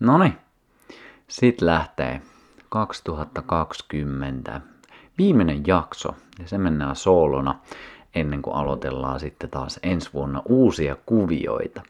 [0.00, 0.32] Noni,
[1.28, 2.22] sitten lähtee
[2.68, 4.60] 2020
[5.18, 7.58] viimeinen jakso ja se mennään soolona
[8.14, 11.82] ennen kuin aloitellaan sitten taas ensi vuonna uusia kuvioita.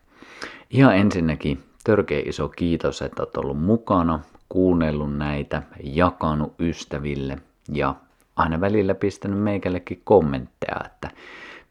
[0.70, 7.38] Ihan ensinnäkin törkeä iso kiitos, että olet ollut mukana, kuunnellut näitä, jakanut ystäville
[7.72, 7.94] ja
[8.36, 11.10] aina välillä pistänyt meikällekin kommentteja, että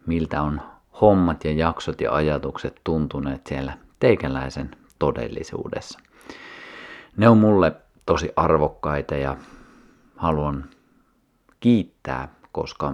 [0.05, 0.61] miltä on
[1.01, 5.99] hommat ja jaksot ja ajatukset tuntuneet siellä teikäläisen todellisuudessa.
[7.17, 9.37] Ne on mulle tosi arvokkaita ja
[10.15, 10.65] haluan
[11.59, 12.93] kiittää, koska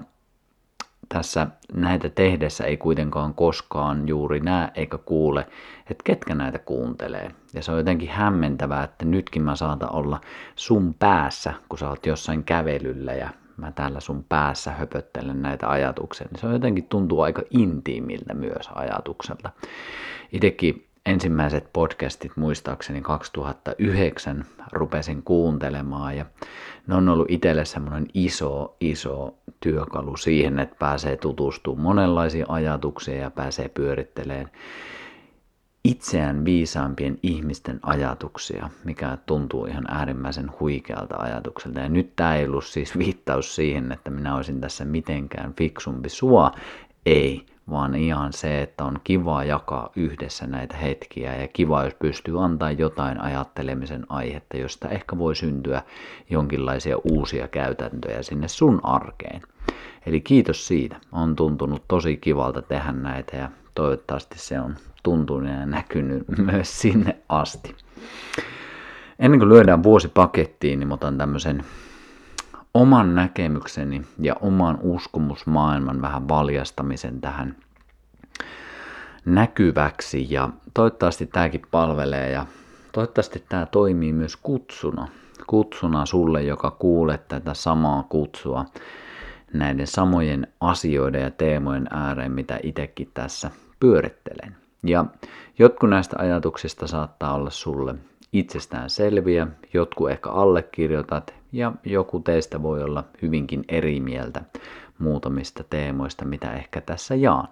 [1.10, 5.48] tässä näitä tehdessä ei kuitenkaan koskaan juuri näe eikä kuule,
[5.90, 7.32] että ketkä näitä kuuntelee.
[7.54, 10.22] Ja se on jotenkin hämmentävää, että nytkin mä saatan olla
[10.56, 16.28] sun päässä, kun sä oot jossain kävelyllä ja mä täällä sun päässä höpöttelen näitä ajatuksia.
[16.38, 19.50] Se on jotenkin tuntuu aika intiimiltä myös ajatukselta.
[20.32, 26.26] Itekin ensimmäiset podcastit muistaakseni 2009 rupesin kuuntelemaan ja
[26.88, 33.32] ne on ollut itselle semmoinen iso, iso työkalu siihen, että pääsee tutustumaan monenlaisiin ajatuksiin ja
[33.32, 34.52] pääsee pyörittelemään
[35.84, 41.80] itseään viisaampien ihmisten ajatuksia, mikä tuntuu ihan äärimmäisen huikealta ajatukselta.
[41.80, 46.52] Ja nyt tämä ei ollut siis viittaus siihen, että minä olisin tässä mitenkään fiksumpi sua,
[47.06, 52.44] ei, vaan ihan se, että on kiva jakaa yhdessä näitä hetkiä ja kiva, jos pystyy
[52.44, 55.82] antaa jotain ajattelemisen aihetta, josta ehkä voi syntyä
[56.30, 59.42] jonkinlaisia uusia käytäntöjä sinne sun arkeen.
[60.06, 60.96] Eli kiitos siitä.
[61.12, 67.18] On tuntunut tosi kivalta tehdä näitä ja toivottavasti se on tuntunut ja näkynyt myös sinne
[67.30, 67.76] asti.
[69.20, 71.64] Ennen kuin lyödään vuosi pakettiin, niin otan tämmöisen
[72.74, 77.56] oman näkemykseni ja oman uskomusmaailman vähän valjastamisen tähän
[79.26, 82.46] näkyväksi ja toivottavasti tämäkin palvelee ja
[82.92, 85.08] toivottavasti tämä toimii myös kutsuna.
[85.48, 88.66] Kutsuna sulle, joka kuulet tätä samaa kutsua
[89.54, 94.56] näiden samojen asioiden ja teemojen ääreen, mitä itsekin tässä pyörittelen.
[94.84, 95.06] Ja
[95.60, 97.96] jotkut näistä ajatuksista saattaa olla sulle
[98.34, 104.42] itsestään selviä, jotkut ehkä allekirjoitat ja joku teistä voi olla hyvinkin eri mieltä
[105.00, 107.48] muutamista teemoista, mitä ehkä tässä jaan.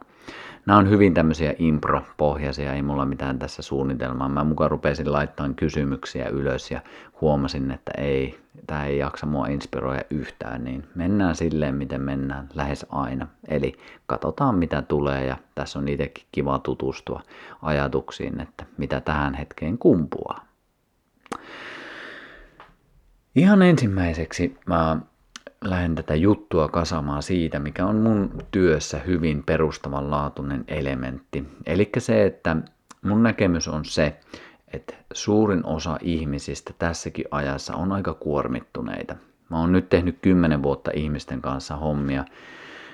[0.66, 4.30] Nämä on hyvin tämmöisiä impro-pohjaisia, ei mulla mitään tässä suunnitelmaa.
[4.30, 6.82] Mä mukaan rupesin laittamaan kysymyksiä ylös ja
[7.22, 12.86] huomasin, että ei, tämä ei jaksa mua inspiroida yhtään, niin mennään silleen, miten mennään lähes
[12.90, 13.28] aina.
[13.48, 13.74] Eli
[14.06, 17.22] katsotaan, mitä tulee ja tässä on itsekin kiva tutustua
[17.62, 20.27] ajatuksiin, että mitä tähän hetkeen kumpuaa.
[23.38, 24.98] Ihan ensimmäiseksi mä
[25.64, 31.44] lähden tätä juttua kasamaan siitä, mikä on mun työssä hyvin perustavanlaatuinen elementti.
[31.66, 32.58] Eli se, että
[33.02, 34.20] mun näkemys on se,
[34.74, 39.16] että suurin osa ihmisistä tässäkin ajassa on aika kuormittuneita.
[39.50, 42.26] Mä oon nyt tehnyt kymmenen vuotta ihmisten kanssa hommia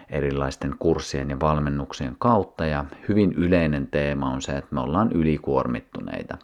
[0.10, 6.38] erilaisten kurssien ja valmennuksien kautta ja hyvin yleinen teema on se, että me ollaan ylikuormittuneita.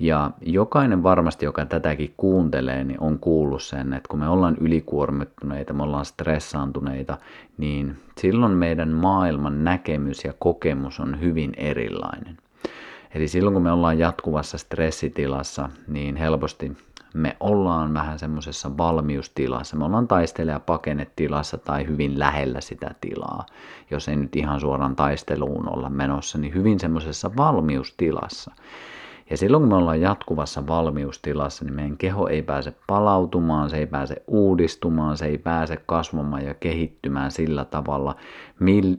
[0.00, 5.72] Ja jokainen varmasti, joka tätäkin kuuntelee, niin on kuullut sen, että kun me ollaan ylikuormittuneita,
[5.72, 7.18] me ollaan stressaantuneita,
[7.58, 12.36] niin silloin meidän maailman näkemys ja kokemus on hyvin erilainen.
[13.14, 16.76] Eli silloin kun me ollaan jatkuvassa stressitilassa, niin helposti
[17.14, 19.76] me ollaan vähän semmoisessa valmiustilassa.
[19.76, 23.46] Me ollaan taistele- ja pakenetilassa tai hyvin lähellä sitä tilaa.
[23.90, 28.50] Jos ei nyt ihan suoraan taisteluun olla menossa, niin hyvin semmoisessa valmiustilassa.
[29.30, 33.86] Ja silloin kun me ollaan jatkuvassa valmiustilassa, niin meidän keho ei pääse palautumaan, se ei
[33.86, 38.16] pääse uudistumaan, se ei pääse kasvamaan ja kehittymään sillä tavalla,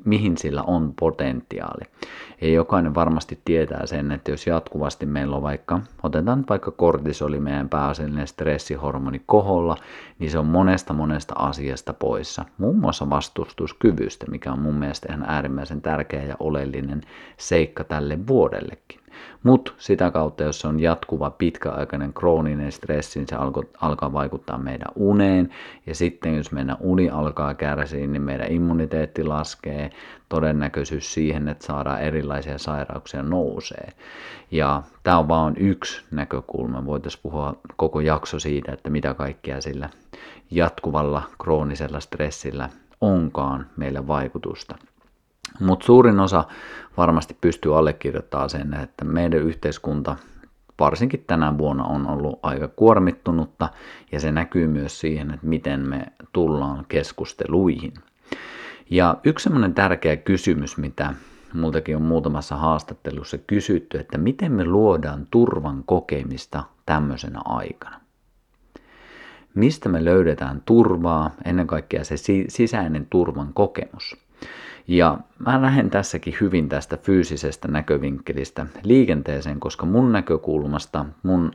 [0.06, 1.84] mihin sillä on potentiaali.
[2.42, 7.70] Ja jokainen varmasti tietää sen, että jos jatkuvasti meillä on vaikka, otetaan vaikka kortisoli, meidän
[7.70, 9.78] pääasiallinen stressihormoni koholla,
[10.20, 12.46] niin se on monesta monesta asiasta poissa.
[12.58, 17.02] Muun muassa vastustuskyvystä, mikä on mun mielestä ihan äärimmäisen tärkeä ja oleellinen
[17.38, 19.02] seikka tälle vuodellekin.
[19.44, 23.36] Mutta sitä kautta, jos se on jatkuva pitkäaikainen krooninen stressi, niin se
[23.82, 25.50] alkaa vaikuttaa meidän uneen.
[25.86, 29.90] Ja sitten jos meidän uni alkaa kärsiä, niin meidän immuniteetti laskee.
[30.30, 33.94] Todennäköisyys siihen, että saadaan erilaisia sairauksia nousee.
[34.52, 36.86] Ja tämä on vain yksi näkökulma.
[36.86, 39.90] Voitaisiin puhua koko jakso siitä, että mitä kaikkea sillä
[40.52, 42.70] jatkuvalla kroonisella stressillä
[43.02, 44.76] onkaan meille vaikutusta.
[45.60, 46.44] Mutta suurin osa
[46.98, 50.16] varmasti pystyy allekirjoittamaan sen, että meidän yhteiskunta
[50.80, 53.70] varsinkin tänä vuonna on ollut aika kuormittunutta
[54.12, 57.94] ja se näkyy myös siihen, että miten me tullaan keskusteluihin.
[58.90, 61.14] Ja yksi semmoinen tärkeä kysymys, mitä
[61.54, 68.02] multakin on muutamassa haastattelussa kysytty, että miten me luodaan turvan kokemista tämmöisenä aikana.
[69.56, 72.16] Mistä me löydetään turvaa, ennen kaikkea se
[72.48, 74.18] sisäinen turvan kokemus.
[74.88, 81.52] Ja mä lähden tässäkin hyvin tästä fyysisestä näkövinkkelistä liikenteeseen, koska mun näkökulmasta, mun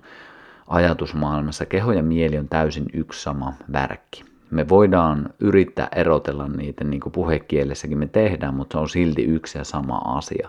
[0.67, 4.36] ajatusmaailmassa keho ja mieli on täysin yksi sama värkki.
[4.51, 9.59] Me voidaan yrittää erotella niitä, niin kuin puhekielessäkin me tehdään, mutta se on silti yksi
[9.59, 10.49] ja sama asia.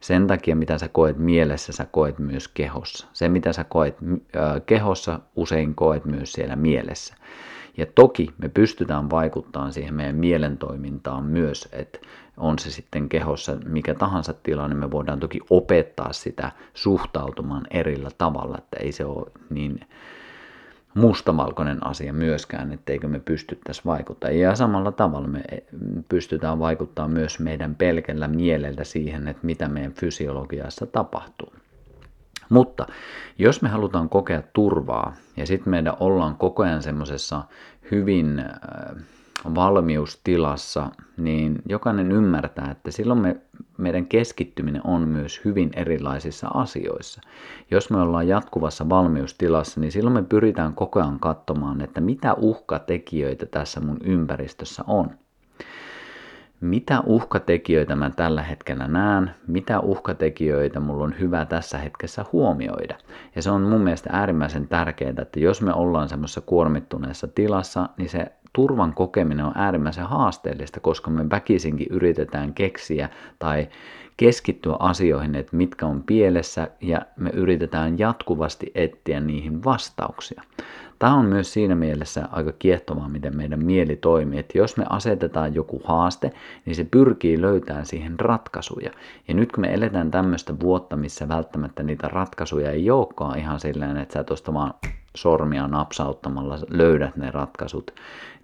[0.00, 3.08] Sen takia, mitä sä koet mielessä, sä koet myös kehossa.
[3.12, 3.96] Se, mitä sä koet
[4.66, 7.14] kehossa, usein koet myös siellä mielessä.
[7.76, 11.98] Ja toki me pystytään vaikuttamaan siihen meidän mielentoimintaan myös, että
[12.36, 18.58] on se sitten kehossa mikä tahansa tilanne, me voidaan toki opettaa sitä suhtautumaan erillä tavalla,
[18.58, 19.80] että ei se ole niin
[20.98, 24.30] mustavalkoinen asia myöskään, etteikö me pystyttäisi vaikuttaa.
[24.30, 25.42] Ja samalla tavalla me
[26.08, 31.52] pystytään vaikuttaa myös meidän pelkällä mielellä siihen, että mitä meidän fysiologiassa tapahtuu.
[32.48, 32.86] Mutta
[33.38, 37.42] jos me halutaan kokea turvaa ja sitten meidän ollaan koko ajan semmoisessa
[37.90, 39.04] hyvin äh,
[39.54, 43.36] valmiustilassa, niin jokainen ymmärtää, että silloin me,
[43.78, 47.20] meidän keskittyminen on myös hyvin erilaisissa asioissa.
[47.70, 53.46] Jos me ollaan jatkuvassa valmiustilassa, niin silloin me pyritään koko ajan katsomaan, että mitä uhkatekijöitä
[53.46, 55.10] tässä mun ympäristössä on.
[56.60, 62.98] Mitä uhkatekijöitä mä tällä hetkellä näen, mitä uhkatekijöitä mulla on hyvä tässä hetkessä huomioida.
[63.36, 68.08] Ja se on mun mielestä äärimmäisen tärkeää, että jos me ollaan semmoisessa kuormittuneessa tilassa, niin
[68.08, 73.08] se turvan kokeminen on äärimmäisen haasteellista, koska me väkisinkin yritetään keksiä
[73.38, 73.68] tai
[74.16, 80.42] keskittyä asioihin, että mitkä on pielessä ja me yritetään jatkuvasti etsiä niihin vastauksia.
[80.98, 85.54] Tämä on myös siinä mielessä aika kiehtovaa, miten meidän mieli toimii, että jos me asetetaan
[85.54, 86.32] joku haaste,
[86.66, 88.90] niin se pyrkii löytämään siihen ratkaisuja.
[89.28, 93.96] Ja nyt kun me eletään tämmöistä vuotta, missä välttämättä niitä ratkaisuja ei olekaan ihan silleen,
[93.96, 94.74] että sä tuosta vaan
[95.16, 97.90] sormia napsauttamalla löydät ne ratkaisut,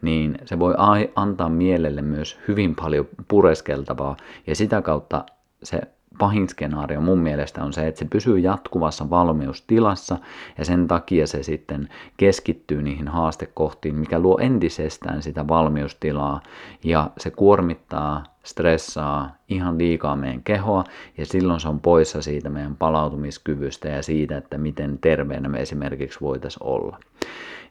[0.02, 0.74] niin se voi
[1.14, 4.16] antaa mielelle myös hyvin paljon pureskeltavaa.
[4.46, 5.24] Ja sitä kautta
[5.62, 5.80] se
[6.18, 10.18] pahin skenaario mun mielestä on se, että se pysyy jatkuvassa valmiustilassa
[10.58, 16.40] ja sen takia se sitten keskittyy niihin haastekohtiin, mikä luo entisestään sitä valmiustilaa
[16.84, 20.84] ja se kuormittaa, stressaa ihan liikaa meidän kehoa
[21.18, 26.20] ja silloin se on poissa siitä meidän palautumiskyvystä ja siitä, että miten terveenä me esimerkiksi
[26.20, 26.98] voitaisiin olla.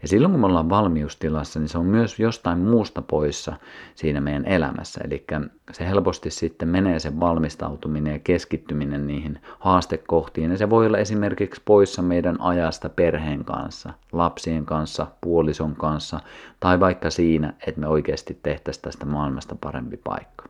[0.02, 3.54] Ja silloin kun me ollaan valmiustilassa, niin se on myös jostain muusta poissa
[3.96, 5.02] siinä meidän elämässä.
[5.04, 5.26] Eli
[5.72, 10.52] se helposti sitten menee se valmistautuminen ja keskittyminen niihin haastekohtiin.
[10.52, 16.20] Ja se voi olla esimerkiksi poissa meidän ajasta perheen kanssa, lapsien kanssa, puolison kanssa
[16.60, 20.46] tai vaikka siinä, että me oikeasti tehtäisiin tästä maailmasta parempi paikka.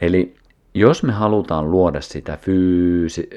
[0.00, 0.34] Eli
[0.74, 3.30] jos me halutaan luoda sitä fyysi,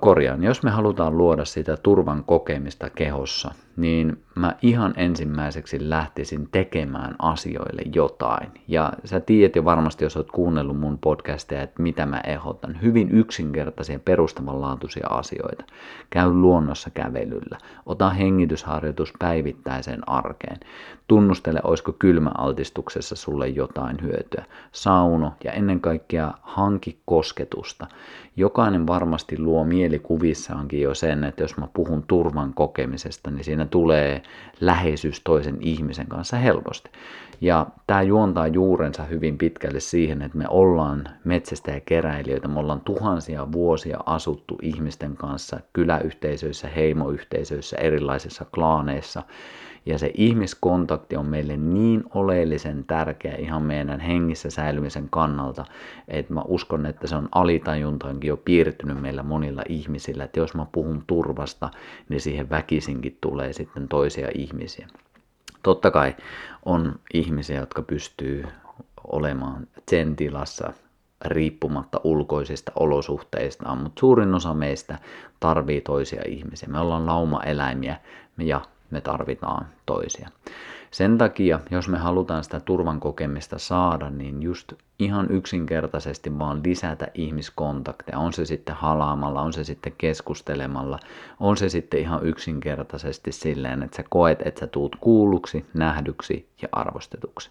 [0.00, 7.16] korjaan, jos me halutaan luoda sitä turvan kokemista kehossa, niin mä ihan ensimmäiseksi lähtisin tekemään
[7.18, 8.48] asioille jotain.
[8.68, 12.82] Ja sä tiedät jo varmasti, jos oot kuunnellut mun podcasteja, että mitä mä ehdotan.
[12.82, 15.64] Hyvin yksinkertaisia, perustavanlaatuisia asioita.
[16.10, 17.58] Käy luonnossa kävelyllä.
[17.86, 20.60] Ota hengitysharjoitus päivittäiseen arkeen.
[21.06, 24.44] Tunnustele, olisiko kylmäaltistuksessa sulle jotain hyötyä.
[24.72, 27.86] Sauno ja ennen kaikkea hanki kosketusta.
[28.36, 34.22] Jokainen varmasti luo mielikuvissaankin jo sen, että jos mä puhun turvan kokemisesta, niin siinä tulee
[34.60, 36.90] läheisyys toisen ihmisen kanssa helposti.
[37.40, 42.80] Ja tämä juontaa juurensa hyvin pitkälle siihen, että me ollaan metsästä ja keräilijöitä, me ollaan
[42.80, 49.22] tuhansia vuosia asuttu ihmisten kanssa kyläyhteisöissä, heimoyhteisöissä, erilaisissa klaaneissa.
[49.88, 55.64] Ja se ihmiskontakti on meille niin oleellisen tärkeä ihan meidän hengissä säilymisen kannalta,
[56.08, 60.66] että mä uskon, että se on alitajuntaankin jo piirtynyt meillä monilla ihmisillä, että jos mä
[60.72, 61.70] puhun turvasta,
[62.08, 64.88] niin siihen väkisinkin tulee sitten toisia ihmisiä.
[65.62, 66.16] Totta kai
[66.64, 68.44] on ihmisiä, jotka pystyy
[69.12, 70.72] olemaan sen tilassa
[71.24, 74.98] riippumatta ulkoisista olosuhteistaan, mutta suurin osa meistä
[75.40, 76.68] tarvii toisia ihmisiä.
[76.68, 77.96] Me ollaan lauma-eläimiä
[78.38, 80.28] ja me tarvitaan toisia.
[80.90, 87.08] Sen takia, jos me halutaan sitä turvan kokemista saada, niin just ihan yksinkertaisesti vaan lisätä
[87.14, 88.18] ihmiskontakteja.
[88.18, 90.98] On se sitten halaamalla, on se sitten keskustelemalla,
[91.40, 96.68] on se sitten ihan yksinkertaisesti silleen, että sä koet, että sä tuut kuulluksi, nähdyksi ja
[96.72, 97.50] arvostetuksi.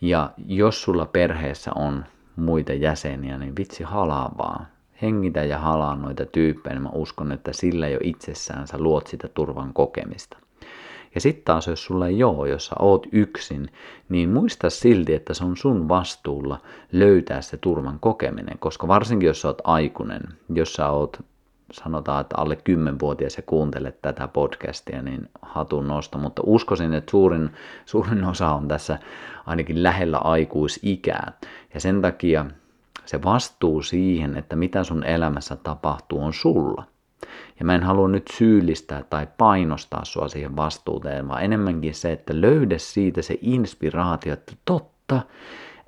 [0.00, 2.04] Ja jos sulla perheessä on
[2.36, 4.66] muita jäseniä, niin vitsi halaa vaan.
[5.02, 9.28] Hengitä ja halaa noita tyyppejä, niin mä uskon, että sillä jo itsessään sä luot sitä
[9.28, 10.43] turvan kokemista.
[11.14, 13.70] Ja sitten taas, jos sulla ei ole, jos sä oot yksin,
[14.08, 16.60] niin muista silti, että se on sun vastuulla
[16.92, 20.22] löytää se turvan kokeminen, koska varsinkin jos sä oot aikuinen,
[20.54, 21.18] jos sä oot
[21.72, 27.50] sanotaan, että alle 10-vuotias ja kuuntelet tätä podcastia, niin hatun nosto, mutta uskoisin, että suurin,
[27.86, 28.98] suurin osa on tässä
[29.46, 31.32] ainakin lähellä aikuisikää.
[31.74, 32.46] Ja sen takia
[33.04, 36.84] se vastuu siihen, että mitä sun elämässä tapahtuu, on sulla.
[37.58, 42.40] Ja mä en halua nyt syyllistää tai painostaa sua siihen vastuuteen, vaan enemmänkin se, että
[42.40, 45.20] löydä siitä se inspiraatio, että totta,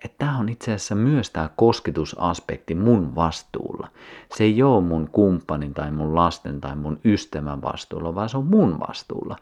[0.05, 3.89] että tämä on itse asiassa myös tämä kosketusaspekti mun vastuulla.
[4.35, 8.47] Se ei ole mun kumppanin tai mun lasten tai mun ystävän vastuulla, vaan se on
[8.47, 9.37] mun vastuulla.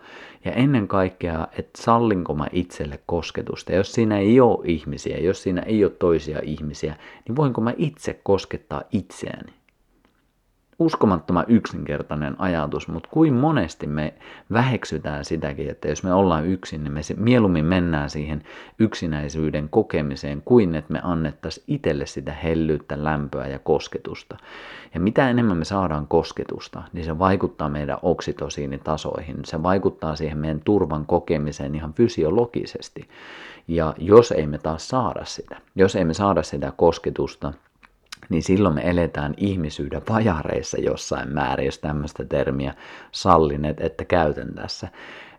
[0.45, 3.73] Ja ennen kaikkea, että sallinko mä itselle kosketusta.
[3.73, 6.97] Jos siinä ei ole ihmisiä, jos siinä ei ole toisia ihmisiä,
[7.29, 9.53] niin voinko mä itse koskettaa itseäni?
[10.79, 14.15] Uskomattoman yksinkertainen ajatus, mutta kuin monesti me
[14.53, 18.43] väheksytään sitäkin, että jos me ollaan yksin, niin me mieluummin mennään siihen
[18.79, 24.37] yksinäisyyden kokemiseen, kuin että me annettaisiin itselle sitä hellyyttä, lämpöä ja kosketusta.
[24.95, 30.61] Ja mitä enemmän me saadaan kosketusta, niin se vaikuttaa meidän oksitosiinitasoihin, se vaikuttaa siihen meidän
[30.65, 33.09] turvan kokemiseen ihan fysiologisesti.
[33.69, 37.53] Ja jos ei me taas saada sitä, jos ei me saada sitä kosketusta,
[38.29, 42.75] niin silloin me eletään ihmisyyden vajareissa jossain määrin, jos tämmöistä termiä
[43.13, 44.89] sallineet, että käytän tässä.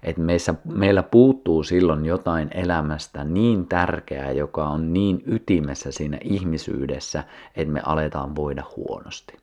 [0.04, 7.24] Että meissä, meillä puuttuu silloin jotain elämästä niin tärkeää, joka on niin ytimessä siinä ihmisyydessä,
[7.56, 9.38] että me aletaan voida huonosti.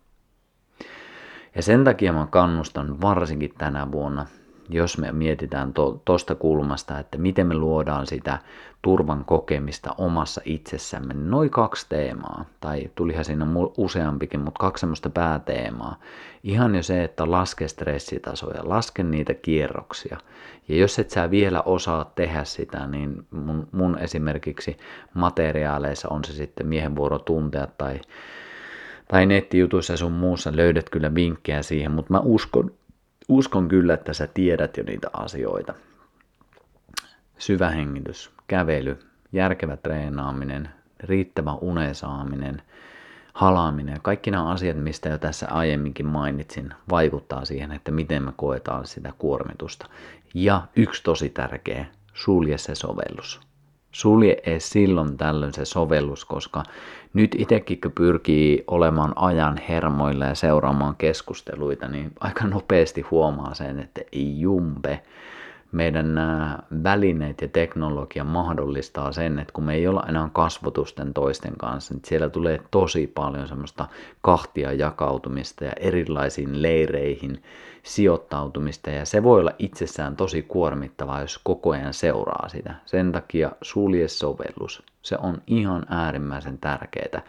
[1.55, 4.27] Ja sen takia mä kannustan varsinkin tänä vuonna
[4.73, 5.73] jos me mietitään
[6.05, 8.39] tuosta to, kulmasta, että miten me luodaan sitä
[8.83, 15.11] turvan kokemista omassa itsessämme, niin noin kaksi teemaa, tai tulihan siinä useampikin, mutta kaksi semmoista
[15.11, 15.97] pääteemaa.
[16.43, 20.19] Ihan jo se, että laske stressitasoja, laske niitä kierroksia.
[20.69, 24.77] Ja jos et sä vielä osaa tehdä sitä, niin mun, mun esimerkiksi
[25.15, 28.01] materiaaleissa on se sitten miehen vuoro tuntea tai
[29.09, 32.71] tai nettijutuissa sun muussa löydät kyllä vinkkejä siihen, mutta mä uskon,
[33.29, 35.75] uskon kyllä, että sä tiedät jo niitä asioita.
[37.39, 38.99] Syvä hengitys, kävely,
[39.33, 40.69] järkevä treenaaminen,
[41.01, 42.63] riittävä unesaaminen,
[43.35, 48.87] halaaminen, kaikki nämä asiat, mistä jo tässä aiemminkin mainitsin, vaikuttaa siihen, että miten me koetaan
[48.87, 49.87] sitä kuormitusta.
[50.35, 53.52] Ja yksi tosi tärkeä, sulje se sovellus
[53.93, 56.63] sulje edes silloin tällöin se sovellus, koska
[57.15, 63.79] nyt itsekin kun pyrkii olemaan ajan hermoilla ja seuraamaan keskusteluita, niin aika nopeasti huomaa sen,
[63.79, 65.01] että ei jumpe,
[65.73, 71.57] meidän nämä välineet ja teknologia mahdollistaa sen, että kun me ei olla enää kasvotusten toisten
[71.57, 73.89] kanssa, niin siellä tulee tosi paljon semmoista
[74.21, 77.43] kahtia jakautumista ja erilaisiin leireihin
[77.83, 82.75] sijoittautumista ja se voi olla itsessään tosi kuormittavaa, jos koko ajan seuraa sitä.
[82.85, 84.83] Sen takia sulje sovellus.
[85.03, 87.23] Se on ihan äärimmäisen tärkeää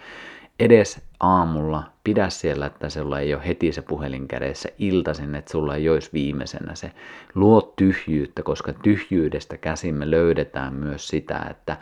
[0.64, 5.76] edes aamulla, pidä siellä, että sulla ei ole heti se puhelin kädessä iltaisin, että sulla
[5.76, 6.92] ei olisi viimeisenä se.
[7.36, 11.78] Luo tyhjyyttä, koska tyhjyydestä käsin me löydetään myös sitä, että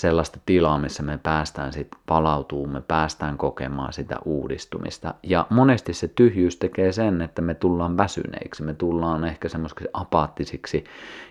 [0.00, 5.14] sellaista tilaa, missä me päästään sitten palautuu, me päästään kokemaan sitä uudistumista.
[5.22, 10.84] Ja monesti se tyhjyys tekee sen, että me tullaan väsyneiksi, me tullaan ehkä semmoisiksi apaattisiksi,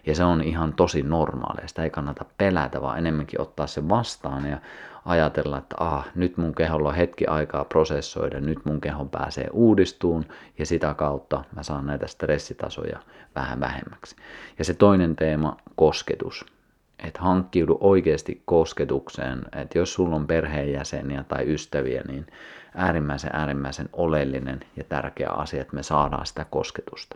[0.05, 1.67] ja se on ihan tosi normaalia.
[1.67, 4.57] Sitä ei kannata pelätä, vaan enemmänkin ottaa se vastaan ja
[5.05, 10.25] ajatella, että ah, nyt mun keholla on hetki aikaa prosessoida, nyt mun keho pääsee uudistuun
[10.57, 12.99] ja sitä kautta mä saan näitä stressitasoja
[13.35, 14.15] vähän vähemmäksi.
[14.59, 16.58] Ja se toinen teema, kosketus.
[17.03, 22.27] Että hankkiudu oikeasti kosketukseen, että jos sulla on perheenjäseniä tai ystäviä, niin
[22.75, 27.15] äärimmäisen äärimmäisen oleellinen ja tärkeä asia, että me saadaan sitä kosketusta.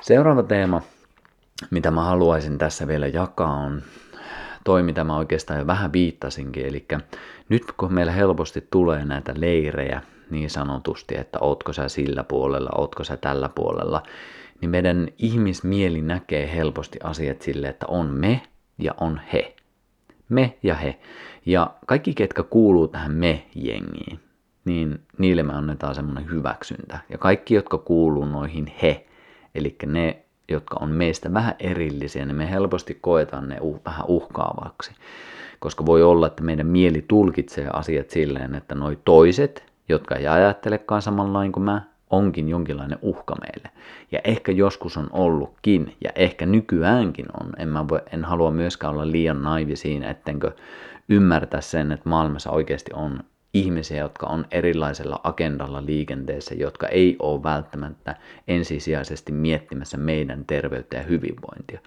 [0.00, 0.82] Seuraava teema,
[1.70, 3.82] mitä mä haluaisin tässä vielä jakaa, on
[4.64, 6.66] toi, mitä mä oikeastaan jo vähän viittasinkin.
[6.66, 6.86] Eli
[7.48, 13.04] nyt kun meillä helposti tulee näitä leirejä niin sanotusti, että ootko sä sillä puolella, ootko
[13.04, 14.02] sä tällä puolella,
[14.60, 18.42] niin meidän ihmismieli näkee helposti asiat sille, että on me
[18.78, 19.56] ja on he.
[20.28, 20.98] Me ja he.
[21.46, 24.20] Ja kaikki, ketkä kuuluu tähän me-jengiin,
[24.64, 26.98] niin niille me annetaan semmoinen hyväksyntä.
[27.08, 29.06] Ja kaikki, jotka kuuluu noihin he,
[29.54, 34.92] eli ne jotka on meistä vähän erillisiä, niin me helposti koetaan ne uh, vähän uhkaavaksi.
[35.58, 41.02] Koska voi olla, että meidän mieli tulkitsee asiat silleen, että noi toiset, jotka ei ajattelekaan
[41.02, 43.70] samanlain kuin mä, onkin jonkinlainen uhka meille.
[44.12, 47.52] Ja ehkä joskus on ollutkin, ja ehkä nykyäänkin on.
[47.58, 50.52] En, mä voi, en halua myöskään olla liian naivi siinä, ettenkö
[51.08, 53.20] ymmärtää sen, että maailmassa oikeasti on
[53.54, 58.16] ihmisiä, jotka on erilaisella agendalla liikenteessä, jotka ei ole välttämättä
[58.48, 61.80] ensisijaisesti miettimässä meidän terveyttä ja hyvinvointia.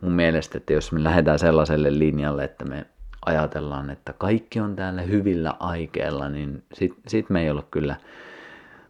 [0.00, 2.86] Mun mielestä, että jos me lähdetään sellaiselle linjalle, että me
[3.26, 7.96] ajatellaan, että kaikki on täällä hyvillä aikeilla, niin sit, sit me ei ole kyllä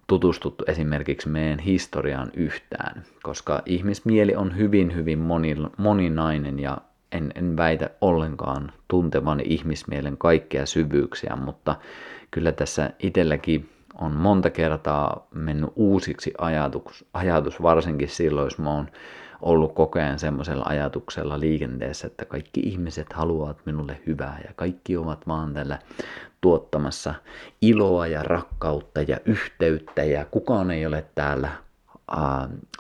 [0.09, 6.79] tutustuttu esimerkiksi meidän historiaan yhtään, koska ihmismieli on hyvin, hyvin moni, moninainen ja
[7.13, 11.77] en, en väitä ollenkaan tuntevani ihmismielen kaikkea syvyyksiä, mutta
[12.31, 18.89] kyllä tässä itselläkin on monta kertaa mennyt uusiksi ajatus, ajatus varsinkin silloin, jos mä oon
[19.43, 25.27] ollut koko ajan semmoisella ajatuksella liikenteessä, että kaikki ihmiset haluavat minulle hyvää ja kaikki ovat
[25.27, 25.79] vaan tällä
[26.41, 27.15] tuottamassa
[27.63, 31.49] iloa ja rakkautta ja yhteyttä ja kukaan ei ole täällä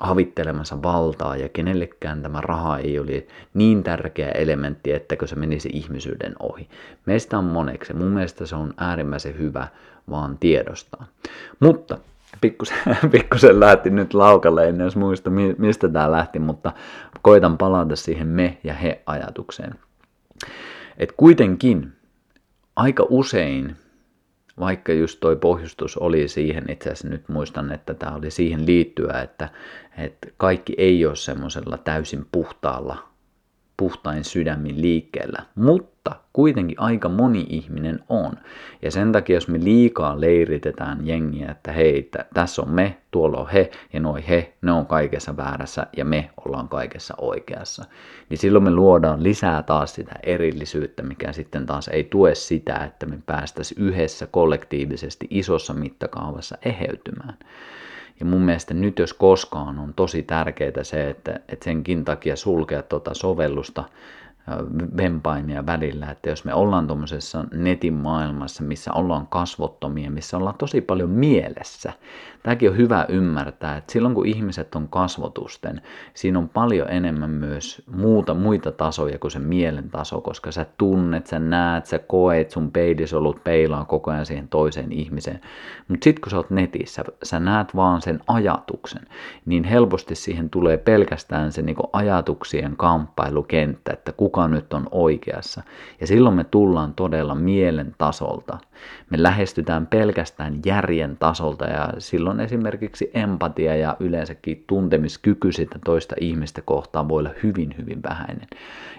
[0.01, 6.35] havittelemassa valtaa ja kenellekään tämä raha ei ole niin tärkeä elementti, ettäkö se menisi ihmisyyden
[6.41, 6.69] ohi.
[7.07, 7.95] Meistä on moneksi.
[7.95, 9.69] Mun mielestä se on äärimmäisen hyvä
[10.11, 11.07] vaan tiedostaa.
[11.61, 11.99] Mutta
[12.41, 12.79] pikkusen,
[13.13, 16.73] pikkusen lähti nyt laukalle, en edes muista mistä tämä lähti, mutta
[17.23, 19.75] koitan palata siihen me ja he ajatukseen.
[20.99, 21.93] Et kuitenkin
[22.79, 23.77] aika usein
[24.61, 29.21] vaikka just toi pohjustus oli siihen, itse asiassa nyt muistan, että tämä oli siihen liittyä,
[29.23, 29.49] että,
[29.99, 33.09] että kaikki ei ole semmoisella täysin puhtaalla,
[33.79, 38.33] puhtain sydämin liikkeellä, mutta kuitenkin aika moni ihminen on.
[38.83, 43.49] Ja sen takia, jos me liikaa leiritetään jengiä, että hei, tässä on me, tuolla on
[43.49, 47.85] he, ja noi he, ne on kaikessa väärässä, ja me ollaan kaikessa oikeassa,
[48.29, 53.07] niin silloin me luodaan lisää taas sitä erillisyyttä, mikä sitten taas ei tue sitä, että
[53.07, 57.39] me päästäisiin yhdessä kollektiivisesti isossa mittakaavassa eheytymään.
[58.21, 62.83] Ja mun mielestä nyt jos koskaan on tosi tärkeää se, että, että senkin takia sulkea
[62.83, 63.85] tuota sovellusta
[64.97, 70.81] vempaimia välillä, että jos me ollaan tuommoisessa netin maailmassa, missä ollaan kasvottomia, missä ollaan tosi
[70.81, 71.93] paljon mielessä,
[72.43, 75.83] tämäkin on hyvä ymmärtää, että silloin kun ihmiset on kasvotusten,
[76.15, 81.27] siinä on paljon enemmän myös muuta, muita tasoja kuin se mielen taso, koska sä tunnet,
[81.27, 85.41] sä näet, sä koet, sun peilisolut peilaa koko ajan siihen toiseen ihmiseen.
[85.89, 89.03] Mutta sitten kun sä oot netissä, sä näet vaan sen ajatuksen,
[89.47, 95.63] niin helposti siihen tulee pelkästään se niinku ajatuksien kamppailukenttä, että kuka nyt on oikeassa.
[96.01, 98.59] Ja silloin me tullaan todella mielen tasolta.
[99.11, 106.63] Me lähestytään pelkästään järjen tasolta ja silloin esimerkiksi empatia ja yleensäkin tuntemiskyky sitä toista ihmistä
[106.63, 108.49] kohtaan voi olla hyvin, hyvin vähäinen.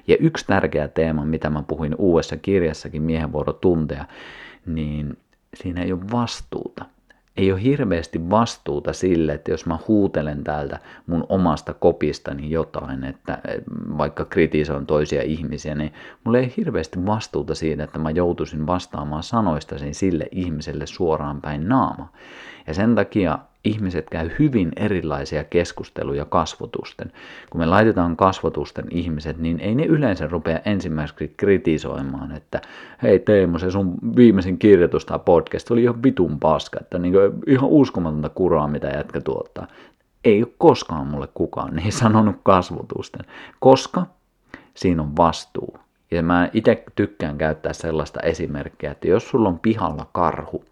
[0.08, 4.06] Ja yksi tärkeä teema, mitä mä puhuin uudessa kirjassakin, Miehen vuoro tuntea,
[4.66, 5.18] niin
[5.54, 6.86] siinä ei ole vastuuta
[7.40, 13.38] ei ole hirveästi vastuuta sille, että jos mä huutelen täältä mun omasta kopistani jotain, että
[13.98, 19.94] vaikka kritisoin toisia ihmisiä, niin mulla ei hirveästi vastuuta siitä, että mä joutuisin vastaamaan sanoistasi
[19.94, 22.12] sille ihmiselle suoraan päin naama.
[22.68, 27.12] Ja sen takia ihmiset käy hyvin erilaisia keskusteluja kasvotusten.
[27.50, 32.62] Kun me laitetaan kasvotusten ihmiset, niin ei ne yleensä rupea ensimmäiseksi kritisoimaan, että
[33.04, 37.14] hei Teemu, se sun viimeisin kirjoitus tai podcast oli ihan vitun paska, että niin
[37.48, 39.68] ihan uskomatonta kuraa, mitä jätkä tuottaa.
[40.24, 43.26] Ei ole koskaan mulle kukaan niin sanonut kasvotusten,
[43.60, 44.06] koska
[44.74, 45.78] siinä on vastuu.
[46.12, 50.64] Ja mä itse tykkään käyttää sellaista esimerkkiä, että jos sulla on pihalla karhu,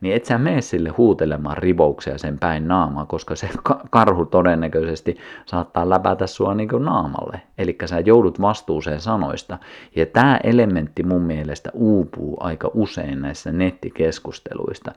[0.00, 3.48] niin et sä mene sille huutelemaan rivouksia sen päin naamaa, koska se
[3.90, 7.40] karhu todennäköisesti saattaa läpätä sua niin kuin naamalle.
[7.58, 9.58] Eli sä joudut vastuuseen sanoista.
[9.96, 14.92] Ja tämä elementti mun mielestä uupuu aika usein näissä nettikeskusteluista.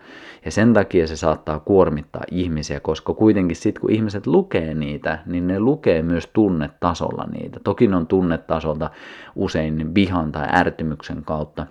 [0.45, 5.47] Ja sen takia se saattaa kuormittaa ihmisiä, koska kuitenkin sitten kun ihmiset lukee niitä, niin
[5.47, 7.59] ne lukee myös tunnetasolla niitä.
[7.63, 8.89] Toki ne on tunnetasolta
[9.35, 11.67] usein vihan tai ärtymyksen kautta,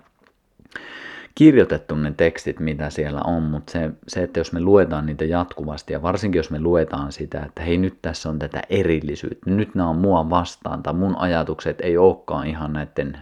[1.39, 5.93] kirjoitettu ne tekstit, mitä siellä on, mutta se, se, että jos me luetaan niitä jatkuvasti
[5.93, 9.89] ja varsinkin jos me luetaan sitä, että hei nyt tässä on tätä erillisyyttä, nyt nämä
[9.89, 13.17] on mua vastaan tai mun ajatukset ei olekaan ihan näiden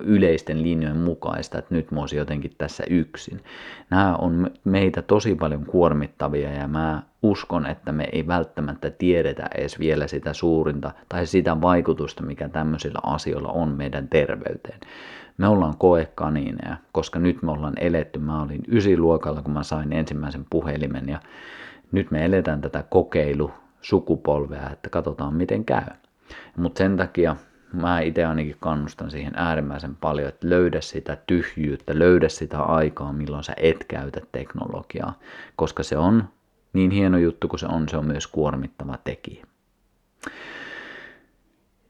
[0.00, 3.40] yleisten linjojen mukaista, että nyt mä olisin jotenkin tässä yksin.
[3.90, 9.78] Nämä on meitä tosi paljon kuormittavia ja mä uskon, että me ei välttämättä tiedetä edes
[9.78, 14.80] vielä sitä suurinta tai sitä vaikutusta, mikä tämmöisillä asioilla on meidän terveyteen
[15.38, 20.46] me ollaan koekaniineja, koska nyt me ollaan eletty, mä olin ysiluokalla, kun mä sain ensimmäisen
[20.50, 21.20] puhelimen ja
[21.92, 25.86] nyt me eletään tätä kokeilu sukupolvea, että katsotaan miten käy.
[26.56, 27.36] Mutta sen takia
[27.72, 33.44] mä itse ainakin kannustan siihen äärimmäisen paljon, että löydä sitä tyhjyyttä, löydä sitä aikaa, milloin
[33.44, 35.18] sä et käytä teknologiaa,
[35.56, 36.28] koska se on
[36.72, 39.46] niin hieno juttu kuin se on, se on myös kuormittava tekijä.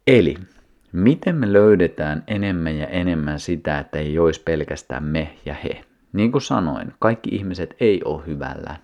[0.07, 0.37] Eli
[0.95, 5.85] Miten me löydetään enemmän ja enemmän sitä, että ei olisi pelkästään me ja he?
[6.13, 8.77] Niin kuin sanoin, kaikki ihmiset ei ole hyvällä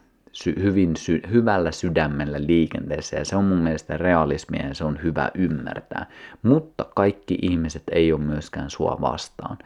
[0.42, 4.98] sy- hyvin sy- hyvällä sydämellä liikenteessä ja se on mun mielestä realismia ja se on
[5.02, 6.06] hyvä ymmärtää.
[6.42, 9.58] Mutta kaikki ihmiset ei ole myöskään sua vastaan.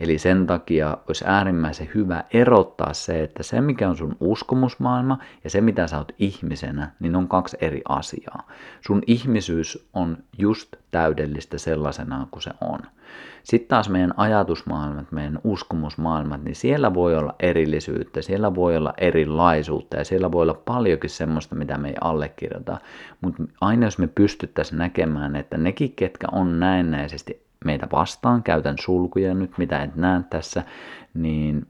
[0.00, 5.50] Eli sen takia olisi äärimmäisen hyvä erottaa se, että se mikä on sun uskomusmaailma ja
[5.50, 8.46] se mitä sä oot ihmisenä, niin on kaksi eri asiaa.
[8.86, 12.78] Sun ihmisyys on just täydellistä sellaisena kuin se on.
[13.50, 19.96] Sitten taas meidän ajatusmaailmat, meidän uskomusmaailmat, niin siellä voi olla erillisyyttä, siellä voi olla erilaisuutta
[19.96, 22.78] ja siellä voi olla paljonkin semmoista, mitä me ei allekirjoita.
[23.20, 29.34] Mutta aina jos me pystyttäisiin näkemään, että nekin, ketkä on näennäisesti meitä vastaan, käytän sulkuja
[29.34, 30.62] nyt, mitä et näe tässä,
[31.14, 31.66] niin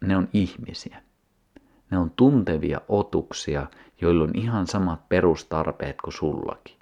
[0.00, 1.02] ne on ihmisiä.
[1.90, 3.66] Ne on tuntevia otuksia,
[4.00, 6.77] joilla on ihan samat perustarpeet kuin sullakin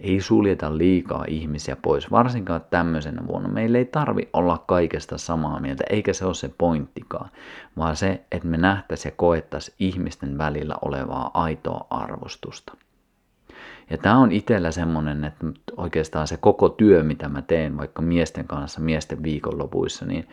[0.00, 3.48] ei suljeta liikaa ihmisiä pois, varsinkaan tämmöisenä vuonna.
[3.48, 7.30] Meillä ei tarvi olla kaikesta samaa mieltä, eikä se ole se pointtikaan,
[7.76, 12.76] vaan se, että me nähtäisiin ja koettaisiin ihmisten välillä olevaa aitoa arvostusta.
[13.90, 18.46] Ja tämä on itsellä semmoinen, että oikeastaan se koko työ, mitä mä teen vaikka miesten
[18.46, 20.28] kanssa, miesten viikonlopuissa, niin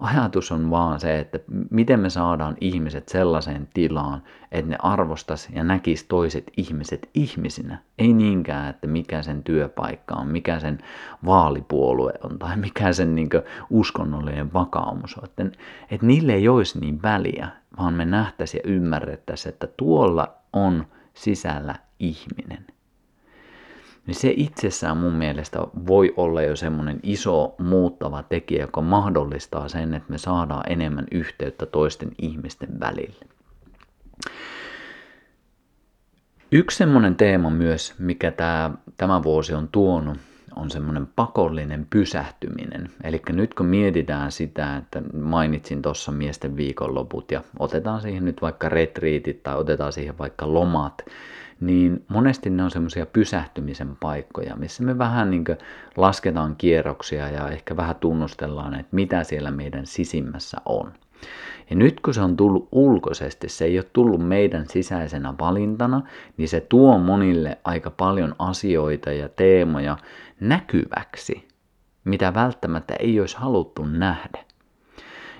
[0.00, 1.38] ajatus on vaan se, että
[1.70, 7.78] miten me saadaan ihmiset sellaiseen tilaan, että ne arvostas ja näkis toiset ihmiset ihmisinä.
[7.98, 10.78] Ei niinkään, että mikä sen työpaikka on, mikä sen
[11.24, 13.28] vaalipuolue on tai mikä sen niin
[13.70, 15.24] uskonnollinen vakaumus on.
[15.24, 15.44] Että,
[15.90, 21.74] että niille ei olisi niin väliä, vaan me nähtäisiin ja ymmärrettäisiin, että tuolla on sisällä
[21.98, 22.66] ihminen
[24.06, 29.94] niin se itsessään mun mielestä voi olla jo semmoinen iso muuttava tekijä, joka mahdollistaa sen,
[29.94, 33.26] että me saadaan enemmän yhteyttä toisten ihmisten välille.
[36.52, 40.18] Yksi semmoinen teema myös, mikä tämä, tämä vuosi on tuonut,
[40.56, 42.90] on semmoinen pakollinen pysähtyminen.
[43.04, 48.68] Eli nyt kun mietitään sitä, että mainitsin tuossa miesten viikonloput ja otetaan siihen nyt vaikka
[48.68, 51.04] retriitit tai otetaan siihen vaikka lomat,
[51.66, 55.44] niin monesti ne on semmoisia pysähtymisen paikkoja, missä me vähän niin
[55.96, 60.92] lasketaan kierroksia ja ehkä vähän tunnustellaan, että mitä siellä meidän sisimmässä on.
[61.70, 66.02] Ja nyt kun se on tullut ulkoisesti, se ei ole tullut meidän sisäisenä valintana,
[66.36, 69.96] niin se tuo monille aika paljon asioita ja teemoja
[70.40, 71.48] näkyväksi,
[72.04, 74.44] mitä välttämättä ei olisi haluttu nähdä.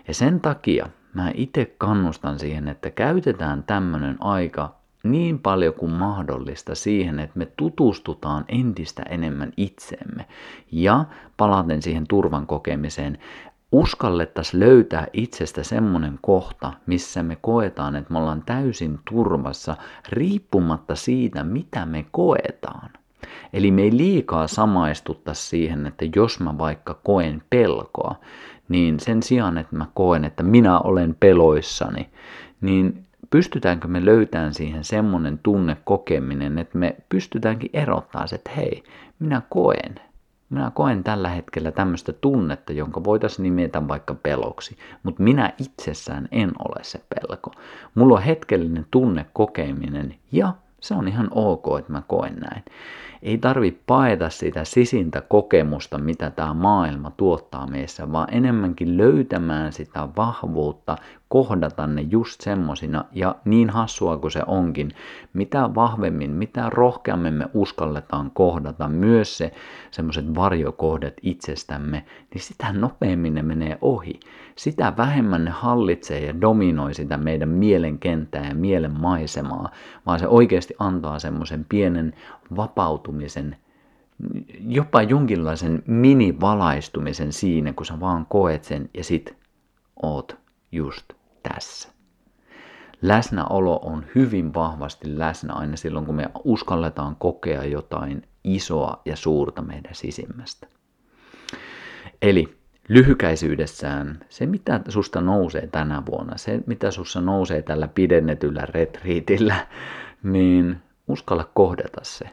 [0.09, 6.75] Ja sen takia mä itse kannustan siihen, että käytetään tämmöinen aika niin paljon kuin mahdollista
[6.75, 10.27] siihen, että me tutustutaan entistä enemmän itseemme.
[10.73, 11.05] Ja
[11.37, 13.19] palaten siihen turvan kokemiseen,
[13.73, 19.77] uskallettaisiin löytää itsestä semmoinen kohta, missä me koetaan, että me ollaan täysin turvassa
[20.09, 22.91] riippumatta siitä, mitä me koetaan.
[23.53, 28.15] Eli me ei liikaa samaistutta siihen, että jos mä vaikka koen pelkoa,
[28.69, 32.11] niin sen sijaan, että mä koen, että minä olen peloissani,
[32.61, 38.83] niin pystytäänkö me löytämään siihen semmoinen tunne kokeminen, että me pystytäänkin erottaa se, että hei,
[39.19, 39.95] minä koen,
[40.51, 46.53] minä koen tällä hetkellä tämmöistä tunnetta, jonka voitaisiin nimetä vaikka peloksi, mutta minä itsessään en
[46.59, 47.51] ole se pelko.
[47.95, 52.65] Mulla on hetkellinen tunne kokeminen ja se on ihan ok, että mä koen näin.
[53.25, 60.09] Ei tarvi paeta sitä sisintä kokemusta, mitä tämä maailma tuottaa meissä, vaan enemmänkin löytämään sitä
[60.17, 60.97] vahvuutta,
[61.29, 64.91] kohdata ne just semmosina ja niin hassua kuin se onkin,
[65.33, 69.53] mitä vahvemmin, mitä rohkeammin me uskalletaan kohdata myös se
[69.91, 74.21] semmoiset varjokohdat itsestämme, niin sitä nopeammin ne menee ohi.
[74.57, 79.71] Sitä vähemmän ne hallitsee ja dominoi sitä meidän mielen kenttää ja mielen maisemaa,
[80.07, 82.15] vaan se oikeasti antaa semmoisen pienen
[82.57, 83.14] vapautumisen
[84.61, 89.37] jopa jonkinlaisen minivalaistumisen siinä, kun sä vaan koet sen ja sit
[90.03, 90.37] oot
[90.73, 91.89] just tässä.
[93.03, 99.63] Läsnäolo on hyvin vahvasti läsnä aina silloin, kun me uskalletaan kokea jotain isoa ja suurta
[99.63, 100.67] meidän sisimmästä.
[102.23, 109.67] Eli lyhykäisyydessään se, mitä susta nousee tänä vuonna, se, mitä sussa nousee tällä pidennetyllä retriitillä,
[110.23, 110.77] niin
[111.09, 112.31] uskalla kohdata se.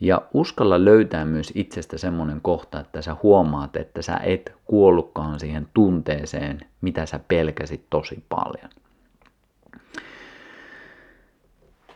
[0.00, 5.68] Ja uskalla löytää myös itsestä semmoinen kohta, että sä huomaat, että sä et kuollutkaan siihen
[5.74, 8.70] tunteeseen, mitä sä pelkäsit tosi paljon.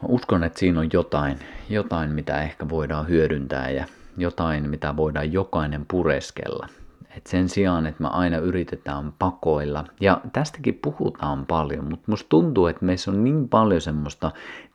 [0.03, 1.39] Mä uskon, että siinä on jotain,
[1.71, 3.85] jotain, mitä ehkä voidaan hyödyntää ja
[4.17, 6.69] jotain, mitä voidaan jokainen pureskella.
[7.17, 9.85] Et sen sijaan, että me aina yritetään pakoilla.
[10.01, 14.31] Ja tästäkin puhutaan paljon, mutta musta tuntuu, että meissä on niin paljon semmoista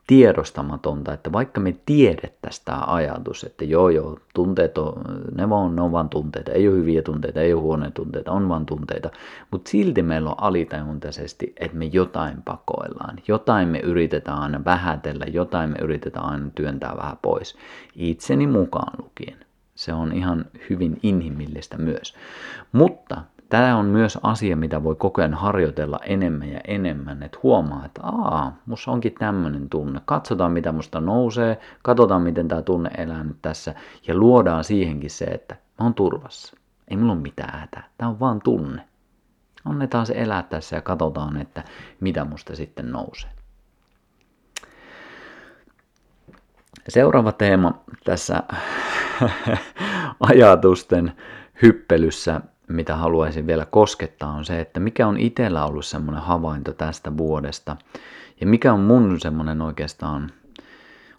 [0.09, 4.93] tiedostamatonta, että vaikka me tiedettäisiin tämä ajatus, että joo joo, tunteet on,
[5.35, 8.49] ne, vaan, ne on vaan tunteita, ei ole hyviä tunteita, ei ole huonoja tunteita, on
[8.49, 9.09] vaan tunteita,
[9.51, 15.69] mutta silti meillä on alitajuntaisesti, että me jotain pakoillaan, jotain me yritetään aina vähätellä, jotain
[15.69, 17.57] me yritetään aina työntää vähän pois,
[17.95, 19.45] itseni mukaan lukien.
[19.75, 22.15] Se on ihan hyvin inhimillistä myös.
[22.71, 27.85] Mutta tämä on myös asia, mitä voi koko ajan harjoitella enemmän ja enemmän, että huomaa,
[27.85, 30.01] että aa, musta onkin tämmöinen tunne.
[30.05, 33.75] Katsotaan, mitä musta nousee, katsotaan, miten tämä tunne elää nyt tässä,
[34.07, 36.57] ja luodaan siihenkin se, että mä oon turvassa.
[36.87, 37.89] Ei mulla ole mitään hätää.
[37.97, 38.85] Tämä on vaan tunne.
[39.65, 41.63] Annetaan se elää tässä ja katsotaan, että
[41.99, 43.29] mitä musta sitten nousee.
[46.87, 48.43] Seuraava teema tässä
[50.29, 51.11] ajatusten
[51.61, 57.17] hyppelyssä, mitä haluaisin vielä koskettaa, on se, että mikä on itsellä ollut semmoinen havainto tästä
[57.17, 57.77] vuodesta
[58.41, 60.31] ja mikä on mun semmoinen oikeastaan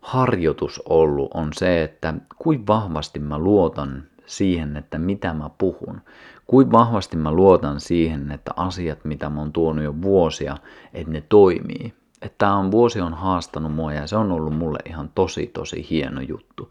[0.00, 6.00] harjoitus ollut, on se, että kuin vahvasti mä luotan siihen, että mitä mä puhun.
[6.46, 10.56] Kuin vahvasti mä luotan siihen, että asiat, mitä mä oon tuonut jo vuosia,
[10.94, 11.94] että ne toimii.
[12.22, 15.86] Että tämä on, vuosi on haastanut mua ja se on ollut mulle ihan tosi tosi
[15.90, 16.70] hieno juttu.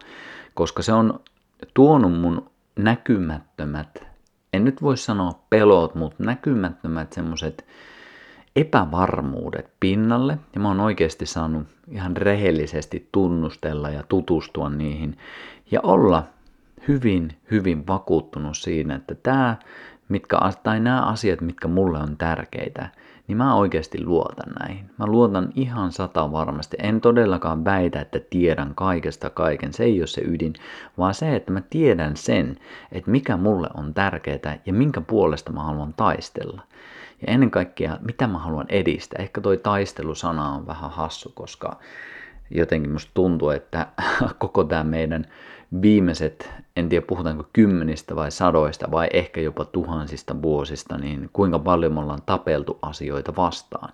[0.53, 1.19] Koska se on
[1.73, 4.08] tuonut mun näkymättömät,
[4.53, 7.65] en nyt voi sanoa pelot, mutta näkymättömät semmoset
[8.55, 10.37] epävarmuudet pinnalle.
[10.53, 15.17] Ja mä oon oikeasti saanut ihan rehellisesti tunnustella ja tutustua niihin
[15.71, 16.23] ja olla
[16.87, 19.55] hyvin, hyvin vakuuttunut siinä, että tämä,
[20.09, 22.89] mitkä, tai nämä asiat, mitkä mulle on tärkeitä,
[23.29, 24.89] niin mä oikeasti luotan näihin.
[24.97, 26.77] Mä luotan ihan sata varmasti.
[26.83, 29.73] En todellakaan väitä, että tiedän kaikesta kaiken.
[29.73, 30.53] Se ei ole se ydin,
[30.97, 32.57] vaan se, että mä tiedän sen,
[32.91, 36.61] että mikä mulle on tärkeää ja minkä puolesta mä haluan taistella.
[37.27, 39.21] Ja ennen kaikkea, mitä mä haluan edistää.
[39.21, 41.79] Ehkä toi taistelusana on vähän hassu, koska
[42.51, 43.87] jotenkin musta tuntuu, että
[44.39, 45.25] koko tämä meidän
[45.81, 51.93] viimeiset, en tiedä puhutaanko kymmenistä vai sadoista vai ehkä jopa tuhansista vuosista, niin kuinka paljon
[51.93, 53.93] me ollaan tapeltu asioita vastaan.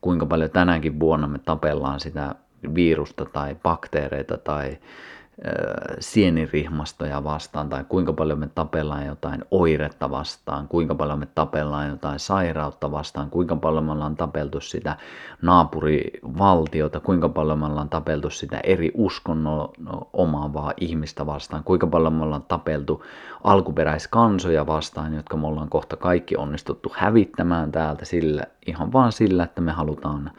[0.00, 2.34] Kuinka paljon tänäkin vuonna me tapellaan sitä
[2.74, 4.78] virusta tai bakteereita tai
[6.00, 12.18] sienirihmastoja vastaan tai kuinka paljon me tapellaan jotain oiretta vastaan, kuinka paljon me tapellaan jotain
[12.18, 14.96] sairautta vastaan, kuinka paljon me ollaan tapeltu sitä
[15.42, 19.68] naapurivaltiota, kuinka paljon me ollaan tapeltu sitä eri uskonnon
[20.12, 23.04] omaavaa ihmistä vastaan, kuinka paljon me ollaan tapeltu
[23.44, 29.60] alkuperäiskansoja vastaan, jotka me ollaan kohta kaikki onnistuttu hävittämään täältä sillä, ihan vaan sillä, että
[29.60, 30.30] me halutaan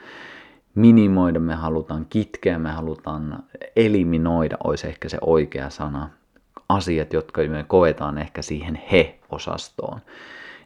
[0.76, 3.44] minimoida, me halutaan kitkeä, me halutaan
[3.76, 6.10] eliminoida, olisi ehkä se oikea sana.
[6.70, 10.00] Asiat, jotka me koetaan ehkä siihen he-osastoon.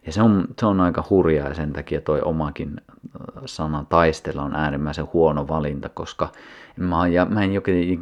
[0.05, 4.43] Ja se on, se on aika hurjaa ja sen takia toi omakin äh, sana taistella
[4.43, 6.29] on äärimmäisen huono valinta, koska
[6.77, 7.51] mä, ja, mä en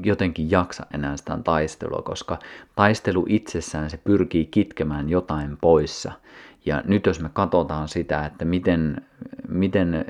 [0.06, 2.40] jotenkin jaksa enää sitä taistelua, koska
[2.76, 6.12] taistelu itsessään se pyrkii kitkemään jotain poissa.
[6.66, 9.02] Ja nyt jos me katsotaan sitä, että miten,
[9.48, 10.06] miten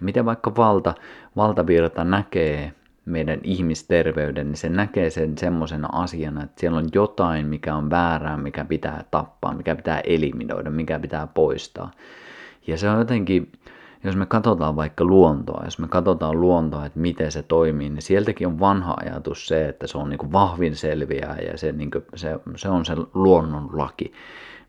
[0.00, 0.94] miten vaikka valta,
[1.36, 2.72] valtavirta näkee
[3.06, 8.36] meidän ihmisterveyden, niin se näkee sen semmoisena asiana, että siellä on jotain, mikä on väärää,
[8.36, 11.90] mikä pitää tappaa, mikä pitää eliminoida, mikä pitää poistaa.
[12.66, 13.52] Ja se on jotenkin,
[14.04, 18.46] jos me katsotaan vaikka luontoa, jos me katsotaan luontoa, että miten se toimii, niin sieltäkin
[18.46, 22.68] on vanha ajatus se, että se on niin vahvin selviää ja se, niin se, se
[22.68, 24.12] on se luonnon laki.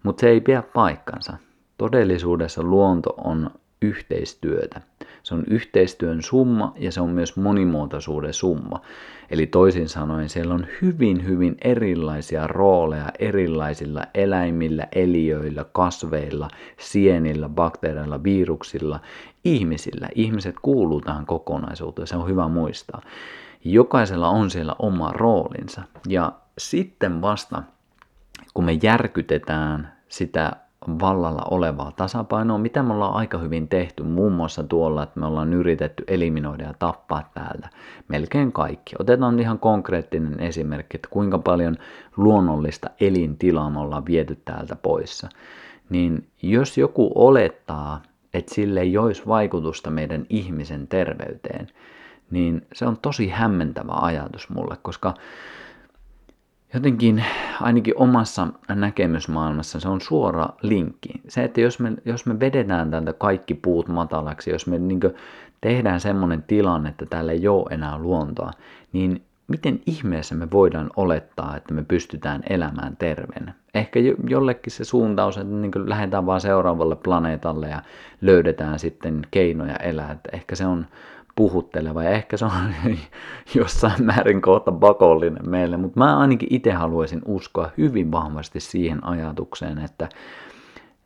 [0.03, 1.37] Mutta se ei pidä paikkansa.
[1.77, 3.49] Todellisuudessa luonto on
[3.81, 4.81] yhteistyötä.
[5.23, 8.81] Se on yhteistyön summa ja se on myös monimuotoisuuden summa.
[9.29, 16.47] Eli toisin sanoen siellä on hyvin, hyvin erilaisia rooleja erilaisilla eläimillä, eliöillä, kasveilla,
[16.79, 18.99] sienillä, bakteereilla, viruksilla,
[19.43, 20.09] ihmisillä.
[20.15, 23.01] Ihmiset kuuluu tähän kokonaisuuteen, se on hyvä muistaa.
[23.63, 25.81] Jokaisella on siellä oma roolinsa.
[26.07, 27.63] Ja sitten vasta,
[28.53, 30.55] kun me järkytetään sitä
[30.87, 35.53] vallalla olevaa tasapainoa, mitä me ollaan aika hyvin tehty, muun muassa tuolla, että me ollaan
[35.53, 37.69] yritetty eliminoida ja tappaa täältä
[38.07, 38.95] melkein kaikki.
[38.99, 41.77] Otetaan ihan konkreettinen esimerkki, että kuinka paljon
[42.17, 45.29] luonnollista elintilaa me ollaan viety täältä poissa.
[45.89, 48.01] Niin jos joku olettaa,
[48.33, 51.67] että sille ei olisi vaikutusta meidän ihmisen terveyteen,
[52.31, 55.13] niin se on tosi hämmentävä ajatus mulle, koska
[56.73, 57.23] jotenkin
[57.61, 61.09] ainakin omassa näkemysmaailmassa se on suora linkki.
[61.27, 64.99] Se, että jos me, jos me vedetään tältä kaikki puut matalaksi, jos me niin
[65.61, 68.51] tehdään semmoinen tilanne, että täällä ei ole enää luontoa,
[68.93, 73.53] niin miten ihmeessä me voidaan olettaa, että me pystytään elämään terveenä.
[73.73, 73.99] Ehkä
[74.29, 77.81] jollekin se suuntaus, että niin lähdetään vaan seuraavalle planeetalle ja
[78.21, 80.11] löydetään sitten keinoja elää.
[80.11, 80.85] Että ehkä se on
[81.37, 82.03] puhutteleva.
[82.03, 82.51] Ja ehkä se on
[83.55, 89.77] jossain määrin kohta pakollinen meille, mutta mä ainakin itse haluaisin uskoa hyvin vahvasti siihen ajatukseen,
[89.77, 90.09] että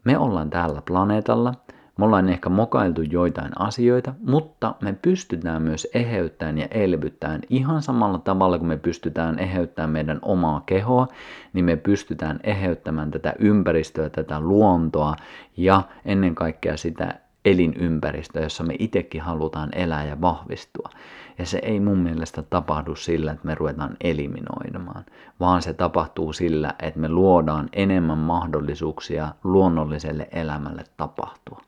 [0.03, 1.53] me ollaan täällä planeetalla,
[1.97, 8.17] me ollaan ehkä mokailtu joitain asioita, mutta me pystytään myös eheyttämään ja elvyttämään ihan samalla
[8.17, 11.07] tavalla kuin me pystytään eheyttämään meidän omaa kehoa,
[11.53, 15.15] niin me pystytään eheyttämään tätä ympäristöä, tätä luontoa
[15.57, 20.89] ja ennen kaikkea sitä elinympäristöä, jossa me itsekin halutaan elää ja vahvistua.
[21.37, 25.05] Ja se ei mun mielestä tapahdu sillä, että me ruvetaan eliminoimaan,
[25.39, 31.61] vaan se tapahtuu sillä, että me luodaan enemmän mahdollisuuksia luonnolliselle elämälle tapahtua.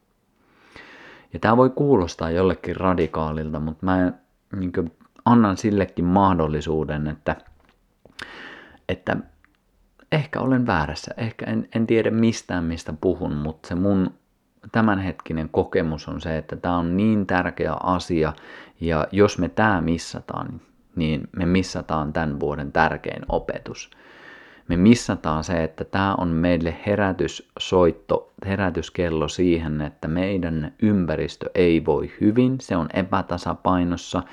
[1.34, 4.12] Ja tämä voi kuulostaa jollekin radikaalilta, mutta mä
[4.60, 4.92] niin
[5.26, 7.36] annan sillekin mahdollisuuden, että,
[8.90, 9.18] että
[10.12, 14.14] ehkä olen väärässä, ehkä en, en tiedä mistään mistä puhun, mutta se mun
[14.72, 18.34] tämänhetkinen kokemus on se, että tämä on niin tärkeä asia
[18.82, 20.62] ja jos me tämä missataan,
[20.96, 23.92] niin me missataan tämän vuoden tärkein opetus.
[24.68, 32.12] Me missataan se, että tämä on meille herätyssoitto, herätyskello siihen, että meidän ympäristö ei voi
[32.22, 34.24] hyvin, se on epätasapainossa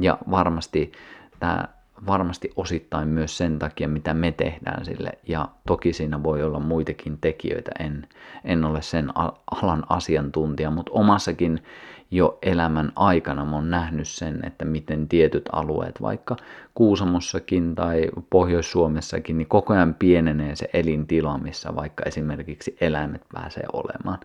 [0.00, 0.92] ja varmasti
[1.40, 1.68] tämä
[2.06, 5.12] varmasti osittain myös sen takia, mitä me tehdään sille.
[5.28, 8.08] Ja toki siinä voi olla muitakin tekijöitä, en,
[8.44, 9.12] en ole sen
[9.50, 11.62] alan asiantuntija, mutta omassakin
[12.10, 16.36] jo elämän aikana mä oon nähnyt sen, että miten tietyt alueet, vaikka
[16.74, 24.18] Kuusamossakin tai Pohjois-Suomessakin, niin koko ajan pienenee se elintila, missä vaikka esimerkiksi eläimet pääsee olemaan.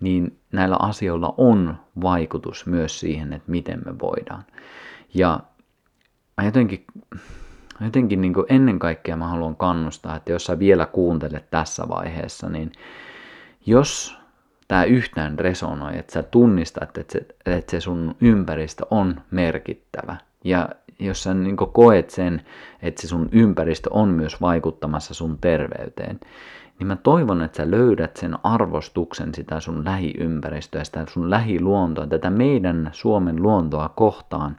[0.00, 4.44] Niin näillä asioilla on vaikutus myös siihen, että miten me voidaan.
[5.14, 5.40] Ja
[6.40, 6.84] mä jotenkin,
[7.80, 12.72] jotenkin niin ennen kaikkea mä haluan kannustaa, että jos sä vielä kuuntelet tässä vaiheessa, niin
[13.66, 14.18] jos
[14.68, 20.16] tämä yhtään resonoi, että sä tunnistat, että se, että se sun ympäristö on merkittävä.
[20.44, 22.42] Ja jos sä niin koet sen,
[22.82, 26.20] että se sun ympäristö on myös vaikuttamassa sun terveyteen,
[26.78, 32.30] niin mä toivon, että sä löydät sen arvostuksen sitä sun lähiympäristöä, sitä sun lähiluontoa, tätä
[32.30, 34.56] meidän Suomen luontoa kohtaan,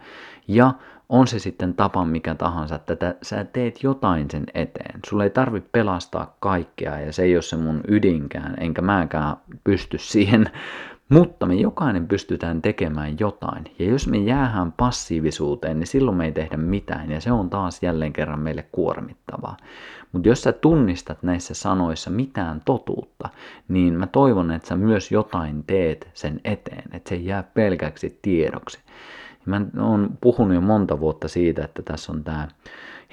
[0.48, 0.74] ja
[1.12, 5.00] on se sitten tapa mikä tahansa, että sä teet jotain sen eteen.
[5.06, 9.97] Sulla ei tarvitse pelastaa kaikkea ja se ei ole se mun ydinkään, enkä mäkään pysty
[9.97, 10.45] siihen,
[11.10, 13.63] mutta me jokainen pystytään tekemään jotain.
[13.80, 17.84] Ja jos me jäähän passiivisuuteen, niin silloin me ei tehdä mitään ja se on taas
[17.84, 19.58] jälleen kerran meille kuormittavaa.
[20.12, 23.30] Mutta jos sä tunnistat näissä sanoissa mitään totuutta,
[23.67, 28.80] niin mä toivon, että sä myös jotain teet sen eteen, että se jää pelkäksi tiedoksi.
[29.45, 32.47] Mä oon puhunut jo monta vuotta siitä, että tässä on tämä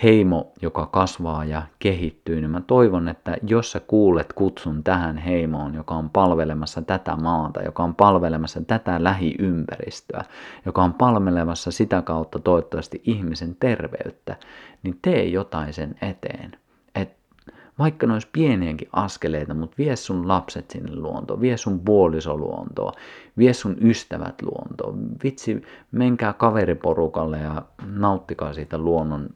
[0.03, 5.75] heimo, joka kasvaa ja kehittyy, niin mä toivon, että jos sä kuulet kutsun tähän heimoon,
[5.75, 10.25] joka on palvelemassa tätä maata, joka on palvelemassa tätä lähiympäristöä,
[10.67, 14.37] joka on palvelemassa sitä kautta toivottavasti ihmisen terveyttä,
[14.83, 16.53] niin tee jotain sen eteen.
[17.79, 22.93] Vaikka ne olisi pieniäkin askeleita, mutta vie sun lapset sinne luontoon, vie sun puoliso luontoon,
[23.39, 25.09] vie sun ystävät luontoon.
[25.25, 25.63] Vitsi,
[25.93, 29.29] menkää kaveriporukalle ja nauttikaa siitä luonnon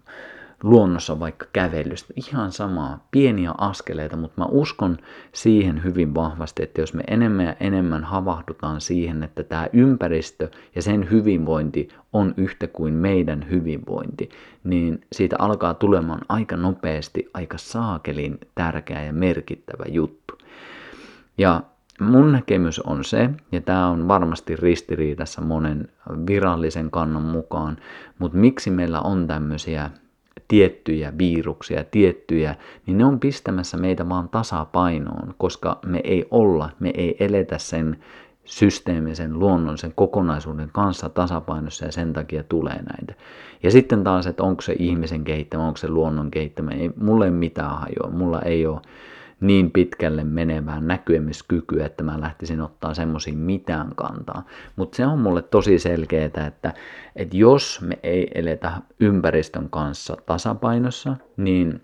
[0.63, 2.15] luonnossa vaikka kävelystä.
[2.17, 4.99] Ihan samaa, pieniä askeleita, mutta mä uskon
[5.33, 10.83] siihen hyvin vahvasti, että jos me enemmän ja enemmän havahdutaan siihen, että tämä ympäristö ja
[10.83, 14.31] sen hyvinvointi on yhtä kuin meidän hyvinvointi,
[14.65, 20.39] niin siitä alkaa tulemaan aika nopeasti aika saakelin tärkeä ja merkittävä juttu.
[21.39, 21.63] Ja
[22.01, 25.89] mun näkemys on se, ja tämä on varmasti ristiriidassa monen
[26.27, 27.77] virallisen kannan mukaan,
[28.19, 29.91] mutta miksi meillä on tämmöisiä
[30.49, 32.55] tiettyjä viruksia, tiettyjä,
[32.87, 37.97] niin ne on pistämässä meitä vaan tasapainoon, koska me ei olla, me ei eletä sen
[38.45, 43.15] systeemisen luonnon, sen kokonaisuuden kanssa tasapainossa ja sen takia tulee näitä.
[43.63, 47.31] Ja sitten taas, että onko se ihmisen kehittämä, onko se luonnon kehittämä, ei, mulla ei
[47.31, 48.81] mitään hajoa, mulla ei ole
[49.43, 54.47] niin pitkälle menevää näkymiskykyä, että mä lähtisin ottaa semmoisiin mitään kantaa.
[54.77, 56.75] Mutta se on mulle tosi selkeää, että,
[57.17, 61.81] että jos me ei eletä ympäristön kanssa tasapainossa, niin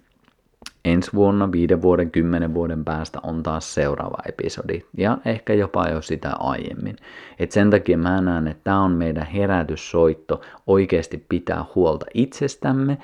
[0.84, 4.82] ensi vuonna, viiden vuoden, kymmenen vuoden päästä on taas seuraava episodi.
[4.96, 6.96] Ja ehkä jopa jo sitä aiemmin.
[7.38, 12.98] Et sen takia mä näen, että tämä on meidän herätyssoitto oikeasti pitää huolta itsestämme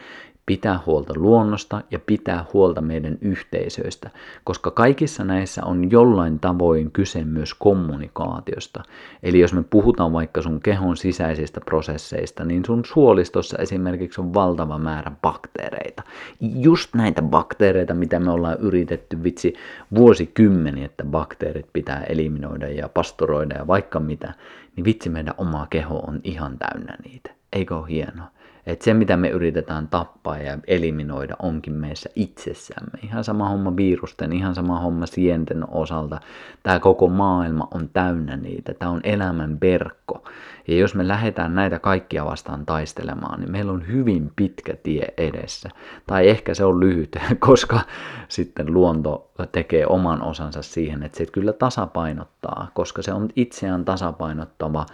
[0.47, 4.11] pitää huolta luonnosta ja pitää huolta meidän yhteisöistä,
[4.45, 8.83] koska kaikissa näissä on jollain tavoin kyse myös kommunikaatiosta.
[9.23, 14.79] Eli jos me puhutaan vaikka sun kehon sisäisistä prosesseista, niin sun suolistossa esimerkiksi on valtava
[14.79, 16.03] määrä bakteereita.
[16.41, 19.55] Just näitä bakteereita, mitä me ollaan yritetty vitsi
[19.95, 24.35] vuosikymmeniä, että bakteerit pitää eliminoida ja pastoroida ja vaikka mitä,
[24.77, 27.31] niin vitsi meidän oma keho on ihan täynnä niitä.
[27.53, 28.34] Eikö ole hienoa?
[28.67, 32.99] Että se, mitä me yritetään tappaa ja eliminoida, onkin meissä itsessämme.
[33.03, 36.21] Ihan sama homma virusten, ihan sama homma sienten osalta.
[36.63, 38.75] Tämä koko maailma on täynnä niitä.
[38.75, 40.25] Tämä on elämän verkko.
[40.69, 45.71] Ja jos me lähdetään näitä kaikkia vastaan taistelemaan, niin meillä on hyvin pitkä tie edessä.
[46.07, 47.17] Tai ehkä se on lyhyt,
[47.49, 47.81] koska
[48.29, 54.87] sitten luonto tekee oman osansa siihen, että se kyllä tasapainottaa, koska se on itseään tasapainottava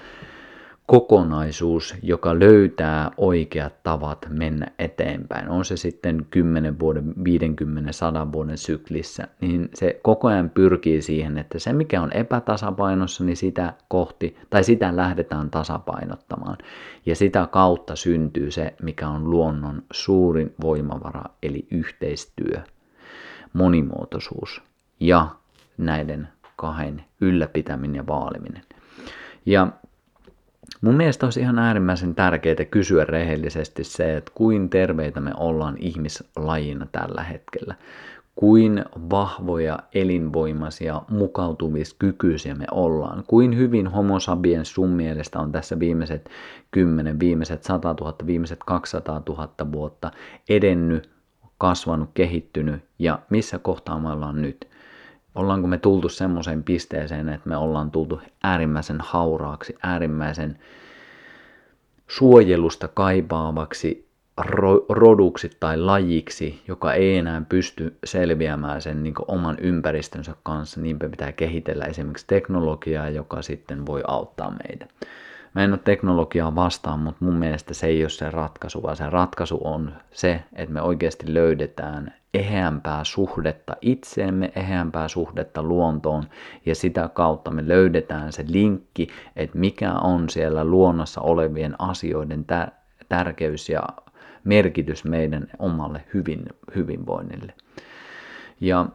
[0.90, 5.48] kokonaisuus, joka löytää oikeat tavat mennä eteenpäin.
[5.48, 11.38] On se sitten 10 vuoden, 50, 100 vuoden syklissä, niin se koko ajan pyrkii siihen,
[11.38, 16.58] että se mikä on epätasapainossa, niin sitä kohti, tai sitä lähdetään tasapainottamaan.
[17.06, 22.60] Ja sitä kautta syntyy se, mikä on luonnon suurin voimavara, eli yhteistyö,
[23.52, 24.62] monimuotoisuus
[25.00, 25.28] ja
[25.78, 28.62] näiden kahden ylläpitäminen ja vaaliminen.
[29.46, 29.72] Ja
[30.80, 36.86] Mun mielestä olisi ihan äärimmäisen tärkeää kysyä rehellisesti se, että kuin terveitä me ollaan ihmislajina
[36.92, 37.74] tällä hetkellä.
[38.34, 43.24] Kuin vahvoja, elinvoimaisia, mukautumiskykyisiä me ollaan.
[43.26, 46.30] Kuin hyvin homo sapiens sun mielestä on tässä viimeiset
[46.70, 50.10] 10, viimeiset 100 000, viimeiset 200 000 vuotta
[50.48, 51.10] edennyt,
[51.58, 54.68] kasvanut, kehittynyt ja missä kohtaa me ollaan nyt
[55.34, 60.58] ollaanko me tultu semmoiseen pisteeseen, että me ollaan tultu äärimmäisen hauraaksi, äärimmäisen
[62.08, 64.10] suojelusta kaipaavaksi
[64.88, 71.32] roduksi tai lajiksi, joka ei enää pysty selviämään sen niin oman ympäristönsä kanssa, niinpä pitää
[71.32, 74.86] kehitellä esimerkiksi teknologiaa, joka sitten voi auttaa meitä.
[75.54, 79.10] Mä en ole teknologiaa vastaan, mutta mun mielestä se ei ole se ratkaisu, vaan se
[79.10, 86.24] ratkaisu on se, että me oikeasti löydetään eheämpää suhdetta itseemme, eheämpää suhdetta luontoon
[86.66, 92.46] ja sitä kautta me löydetään se linkki, että mikä on siellä luonnossa olevien asioiden
[93.08, 93.82] tärkeys ja
[94.44, 97.54] merkitys meidän omalle hyvin, hyvinvoinnille.
[98.60, 98.86] Ja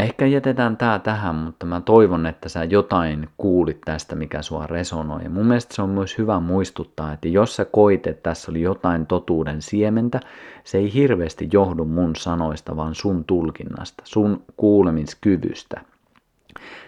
[0.00, 5.28] Ehkä jätetään tämä tähän, mutta mä toivon, että sä jotain kuulit tästä, mikä sua resonoi.
[5.28, 9.06] mun mielestä se on myös hyvä muistuttaa, että jos sä koit, että tässä oli jotain
[9.06, 10.20] totuuden siementä,
[10.64, 15.80] se ei hirveästi johdu mun sanoista, vaan sun tulkinnasta, sun kuulemiskyvystä.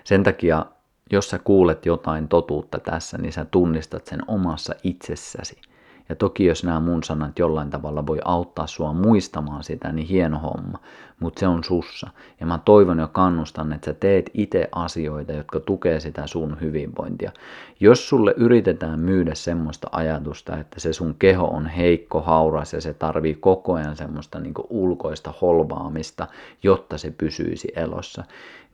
[0.05, 0.67] Sen takia,
[1.13, 5.61] jos sä kuulet jotain totuutta tässä, niin sä tunnistat sen omassa itsessäsi.
[6.09, 10.39] Ja toki jos nämä mun sanat jollain tavalla voi auttaa sua muistamaan sitä, niin hieno
[10.39, 10.79] homma.
[11.21, 12.11] Mutta se on sussa.
[12.41, 17.33] Ja mä toivon ja kannustan, että sä teet itse asioita, jotka tukee sitä sun hyvinvointia.
[17.81, 22.95] Jos sulle yritetään myydä semmoista ajatusta, että se sun keho on heikko, hauras ja se
[22.95, 26.27] tarvii koko ajan semmoista niin ulkoista holvaamista,
[26.63, 28.25] jotta se pysyisi elossa,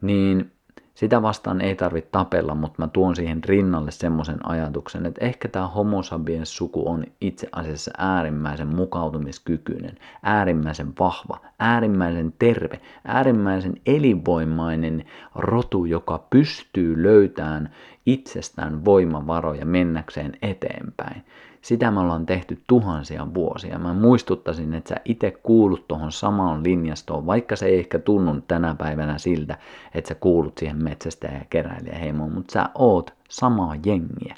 [0.00, 0.52] niin
[0.98, 5.66] sitä vastaan ei tarvitse tapella, mutta mä tuon siihen rinnalle semmoisen ajatuksen, että ehkä tämä
[5.68, 15.84] homo sapiens suku on itse asiassa äärimmäisen mukautumiskykyinen, äärimmäisen vahva, äärimmäisen terve, äärimmäisen elinvoimainen rotu,
[15.84, 17.70] joka pystyy löytämään
[18.06, 21.24] itsestään voimavaroja mennäkseen eteenpäin.
[21.68, 23.78] Sitä me ollaan tehty tuhansia vuosia.
[23.78, 28.74] Mä muistuttaisin, että sä itse kuulut tuohon samaan linjastoon, vaikka se ei ehkä tunnu tänä
[28.74, 29.58] päivänä siltä,
[29.94, 34.34] että sä kuulut siihen metsästä ja keräilijäheimoon, mutta sä oot samaa jengiä.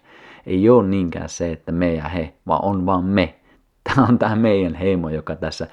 [0.46, 3.34] Ei ole niinkään se, että me ja he, vaan on vaan me.
[3.94, 5.66] Tämä on tämä meidän heimo, joka tässä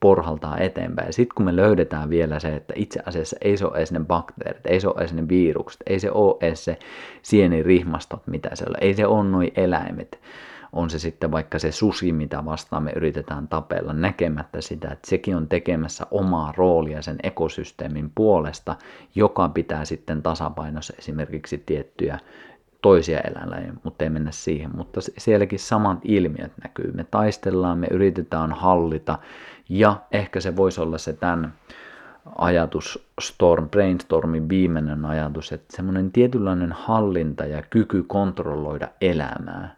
[0.00, 1.12] porhaltaa eteenpäin.
[1.12, 4.66] Sitten kun me löydetään vielä se, että itse asiassa ei se ole edes ne bakteerit,
[4.66, 6.78] ei se ole edes ne virukset, ei se ole edes se
[7.22, 10.20] sienirihmastot, mitä se on, ei se ole noin eläimet,
[10.78, 15.36] on se sitten vaikka se susi, mitä vastaan me yritetään tapella, näkemättä sitä, että sekin
[15.36, 18.76] on tekemässä omaa roolia sen ekosysteemin puolesta,
[19.14, 22.18] joka pitää sitten tasapainossa esimerkiksi tiettyjä
[22.82, 24.70] toisia eläinlajeja, mutta ei mennä siihen.
[24.76, 26.92] Mutta sielläkin samat ilmiöt näkyy.
[26.92, 29.18] Me taistellaan, me yritetään hallita
[29.68, 31.52] ja ehkä se voisi olla se tämän
[32.38, 39.77] ajatus, storm, brainstormin viimeinen ajatus, että semmoinen tietynlainen hallinta ja kyky kontrolloida elämää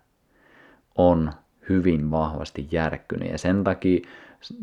[1.09, 1.32] on
[1.68, 3.30] hyvin vahvasti järkkynyt.
[3.30, 4.01] Ja sen takia,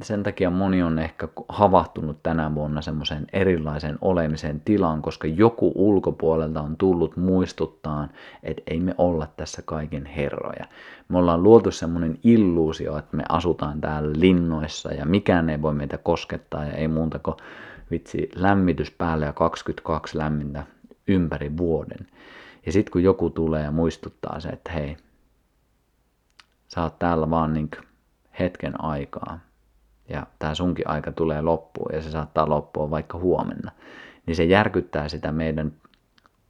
[0.01, 6.61] sen takia moni on ehkä havahtunut tänä vuonna semmoisen erilaisen olemisen tilaan, koska joku ulkopuolelta
[6.61, 8.07] on tullut muistuttaa,
[8.43, 10.65] että ei me olla tässä kaiken herroja.
[11.09, 15.97] Me ollaan luotu semmoinen illuusio, että me asutaan täällä linnoissa ja mikään ei voi meitä
[15.97, 17.35] koskettaa ja ei muuta kuin
[17.91, 20.63] vitsi lämmitys päälle ja 22 lämmintä
[21.07, 22.07] ympäri vuoden.
[22.65, 24.97] Ja sitten kun joku tulee ja muistuttaa se, että hei,
[26.67, 27.71] sä oot täällä vaan niin
[28.39, 29.39] hetken aikaa
[30.09, 33.71] ja tämä sunkin aika tulee loppuun ja se saattaa loppua vaikka huomenna,
[34.25, 35.71] niin se järkyttää sitä meidän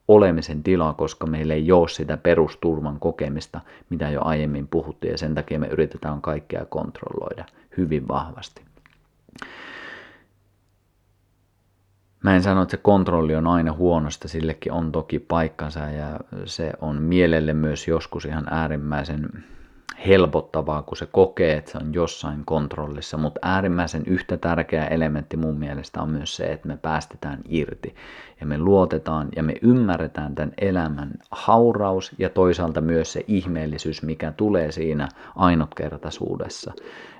[0.07, 5.35] olemisen tilaa, koska meillä ei ole sitä perusturvan kokemista, mitä jo aiemmin puhuttiin, ja sen
[5.35, 7.45] takia me yritetään kaikkea kontrolloida
[7.77, 8.61] hyvin vahvasti.
[12.23, 16.73] Mä en sano, että se kontrolli on aina huonosta, sillekin on toki paikkansa ja se
[16.81, 19.29] on mielelle myös joskus ihan äärimmäisen
[20.07, 25.55] helpottavaa, kun se kokee, että se on jossain kontrollissa, mutta äärimmäisen yhtä tärkeä elementti mun
[25.55, 27.95] mielestä on myös se, että me päästetään irti.
[28.39, 34.31] Ja me luotetaan ja me ymmärretään tämän elämän hauraus ja toisaalta myös se ihmeellisyys, mikä
[34.31, 36.73] tulee siinä ainutkertaisuudessa.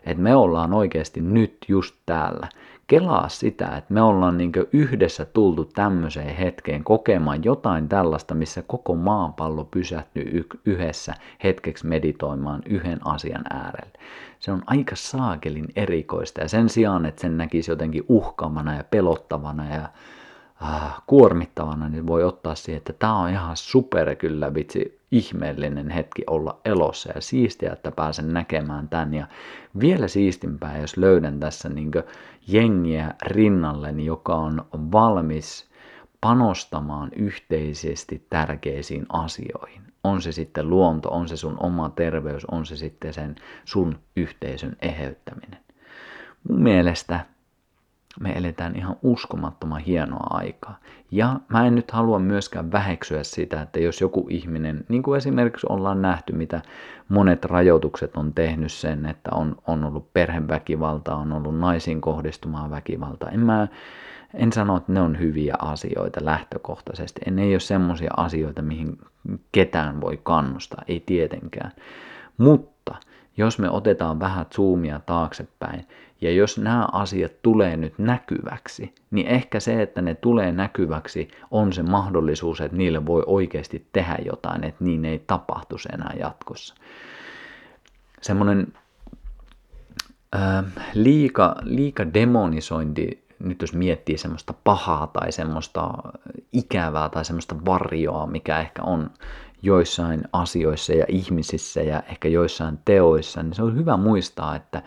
[0.06, 2.48] Että me ollaan oikeasti nyt just täällä
[2.88, 8.96] kelaa sitä, että me ollaan niin yhdessä tultu tämmöiseen hetkeen kokemaan jotain tällaista, missä koko
[8.96, 11.14] maapallo pysähtyy yhdessä
[11.44, 14.00] hetkeksi meditoimaan yhden asian äärelle.
[14.40, 19.76] Se on aika saakelin erikoista ja sen sijaan, että sen näkisi jotenkin uhkaavana ja pelottavana
[19.76, 19.90] ja
[20.64, 26.24] äh, kuormittavana, niin voi ottaa siihen, että tämä on ihan super kyllä vitsi ihmeellinen hetki
[26.28, 29.14] olla elossa ja siistiä, että pääsen näkemään tämän.
[29.14, 29.28] Ja
[29.80, 31.92] vielä siistimpää, jos löydän tässä niin
[32.48, 35.68] jengiä rinnalleni, joka on valmis
[36.22, 39.82] panostamaan yhteisesti tärkeisiin asioihin.
[40.04, 43.36] On se sitten luonto, on se sun oma terveys, on se sitten sen
[43.66, 45.60] sun yhteisön eheyttäminen.
[46.50, 47.26] Mun mielestä
[48.20, 50.80] me eletään ihan uskomattoman hienoa aikaa.
[51.12, 55.68] Ja mä en nyt halua myöskään väheksyä sitä, että jos joku ihminen, niin kuin esimerkiksi
[55.70, 56.62] ollaan nähty, mitä
[57.10, 63.30] monet rajoitukset on tehnyt sen, että on, on ollut perheväkivaltaa, on ollut naisiin kohdistumaan väkivaltaa.
[63.30, 63.68] En mä
[64.34, 67.22] en sano, että ne on hyviä asioita lähtökohtaisesti.
[67.26, 68.98] En ei ole semmoisia asioita, mihin
[69.52, 71.72] ketään voi kannustaa, ei tietenkään.
[72.38, 72.96] Mutta
[73.38, 75.88] jos me otetaan vähän zoomia taaksepäin,
[76.22, 81.74] ja jos nämä asiat tulee nyt näkyväksi, niin ehkä se, että ne tulee näkyväksi, on
[81.74, 86.76] se mahdollisuus, että niille voi oikeasti tehdä jotain, että niin ei tapahtuisi enää jatkossa.
[88.22, 88.74] Semmoinen
[90.94, 95.94] liika, liika demonisointi, nyt jos miettii semmoista pahaa tai semmoista
[96.54, 99.10] ikävää tai semmoista varjoa, mikä ehkä on
[99.62, 104.82] joissain asioissa ja ihmisissä ja ehkä joissain teoissa, niin se on hyvä muistaa, että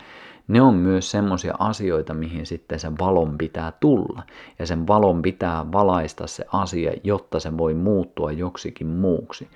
[0.51, 4.23] ne on myös semmoisia asioita, mihin sitten sen valon pitää tulla.
[4.59, 9.47] Ja sen valon pitää valaista se asia, jotta se voi muuttua joksikin muuksi.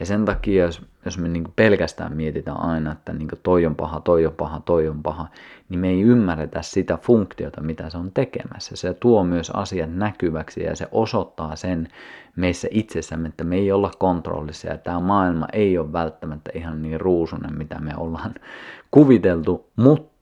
[0.00, 4.00] Ja sen takia, jos, jos me niin pelkästään mietitään aina, että niin toi on paha,
[4.00, 5.28] toi on paha, toi on paha,
[5.68, 8.76] niin me ei ymmärretä sitä funktiota, mitä se on tekemässä.
[8.76, 11.88] Se tuo myös asiat näkyväksi ja se osoittaa sen
[12.36, 17.00] meissä itsessämme, että me ei olla kontrollissa ja tämä maailma ei ole välttämättä ihan niin
[17.00, 18.34] ruusunen, mitä me ollaan
[18.90, 20.15] kuviteltu, mutta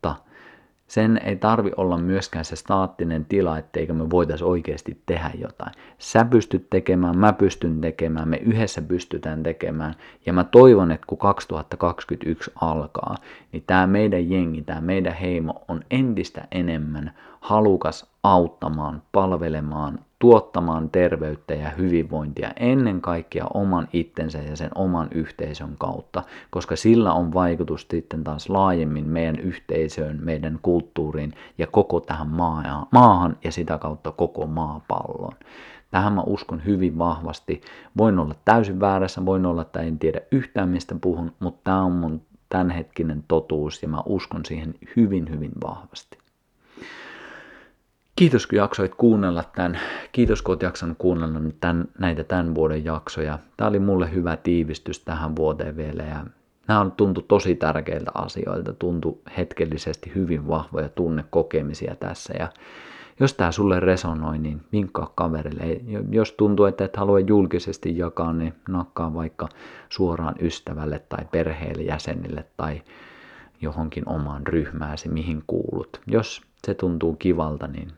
[0.86, 5.72] sen ei tarvi olla myöskään se staattinen tila, etteikö me voitaisiin oikeasti tehdä jotain.
[5.98, 9.94] Sä pystyt tekemään, mä pystyn tekemään, me yhdessä pystytään tekemään.
[10.26, 13.14] Ja mä toivon, että kun 2021 alkaa,
[13.52, 17.12] niin tämä meidän jengi, tämä meidän heimo on entistä enemmän
[17.44, 25.76] halukas auttamaan, palvelemaan, tuottamaan terveyttä ja hyvinvointia ennen kaikkea oman itsensä ja sen oman yhteisön
[25.78, 32.28] kautta, koska sillä on vaikutus sitten taas laajemmin meidän yhteisöön, meidän kulttuuriin ja koko tähän
[32.92, 35.36] maahan ja sitä kautta koko maapalloon.
[35.90, 37.60] Tähän mä uskon hyvin vahvasti.
[37.96, 41.92] Voin olla täysin väärässä, voin olla, että en tiedä yhtään mistä puhun, mutta tämä on
[41.92, 46.23] mun tämänhetkinen totuus ja mä uskon siihen hyvin, hyvin vahvasti.
[48.16, 49.78] Kiitos kun jaksoit kuunnella tämän.
[50.12, 53.38] Kiitos kun olet jaksanut kuunnella tämän, näitä tämän vuoden jaksoja.
[53.56, 56.24] Tämä oli mulle hyvä tiivistys tähän vuoteen vielä ja
[56.68, 58.72] nämä on tuntu tosi tärkeiltä asioilta.
[58.72, 62.48] Tuntu hetkellisesti hyvin vahvoja tunnekokemisia tässä ja
[63.20, 65.80] jos tämä sulle resonoi, niin vinkkaa kaverille.
[66.10, 69.48] Jos tuntuu, että et halua julkisesti jakaa, niin nakkaa vaikka
[69.88, 72.82] suoraan ystävälle tai perheelle jäsenille tai
[73.60, 76.00] johonkin omaan ryhmääsi, mihin kuulut.
[76.06, 77.88] Jos se tuntuu kivalta, niin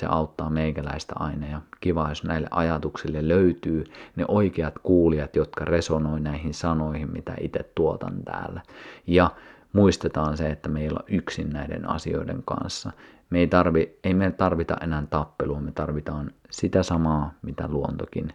[0.00, 3.84] se auttaa meikäläistä aina ja kiva, jos näille ajatuksille löytyy
[4.16, 8.62] ne oikeat kuulijat, jotka resonoi näihin sanoihin, mitä itse tuotan täällä.
[9.06, 9.30] Ja
[9.72, 12.92] muistetaan se, että meillä on yksin näiden asioiden kanssa.
[13.30, 18.32] Me ei, tarvi, ei me tarvita enää tappelua, me tarvitaan sitä samaa, mitä luontokin,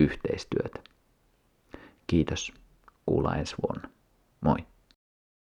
[0.00, 0.80] yhteistyötä.
[2.06, 2.52] Kiitos.
[3.06, 3.88] Kuulla ensi vuonna.
[4.40, 4.56] Moi.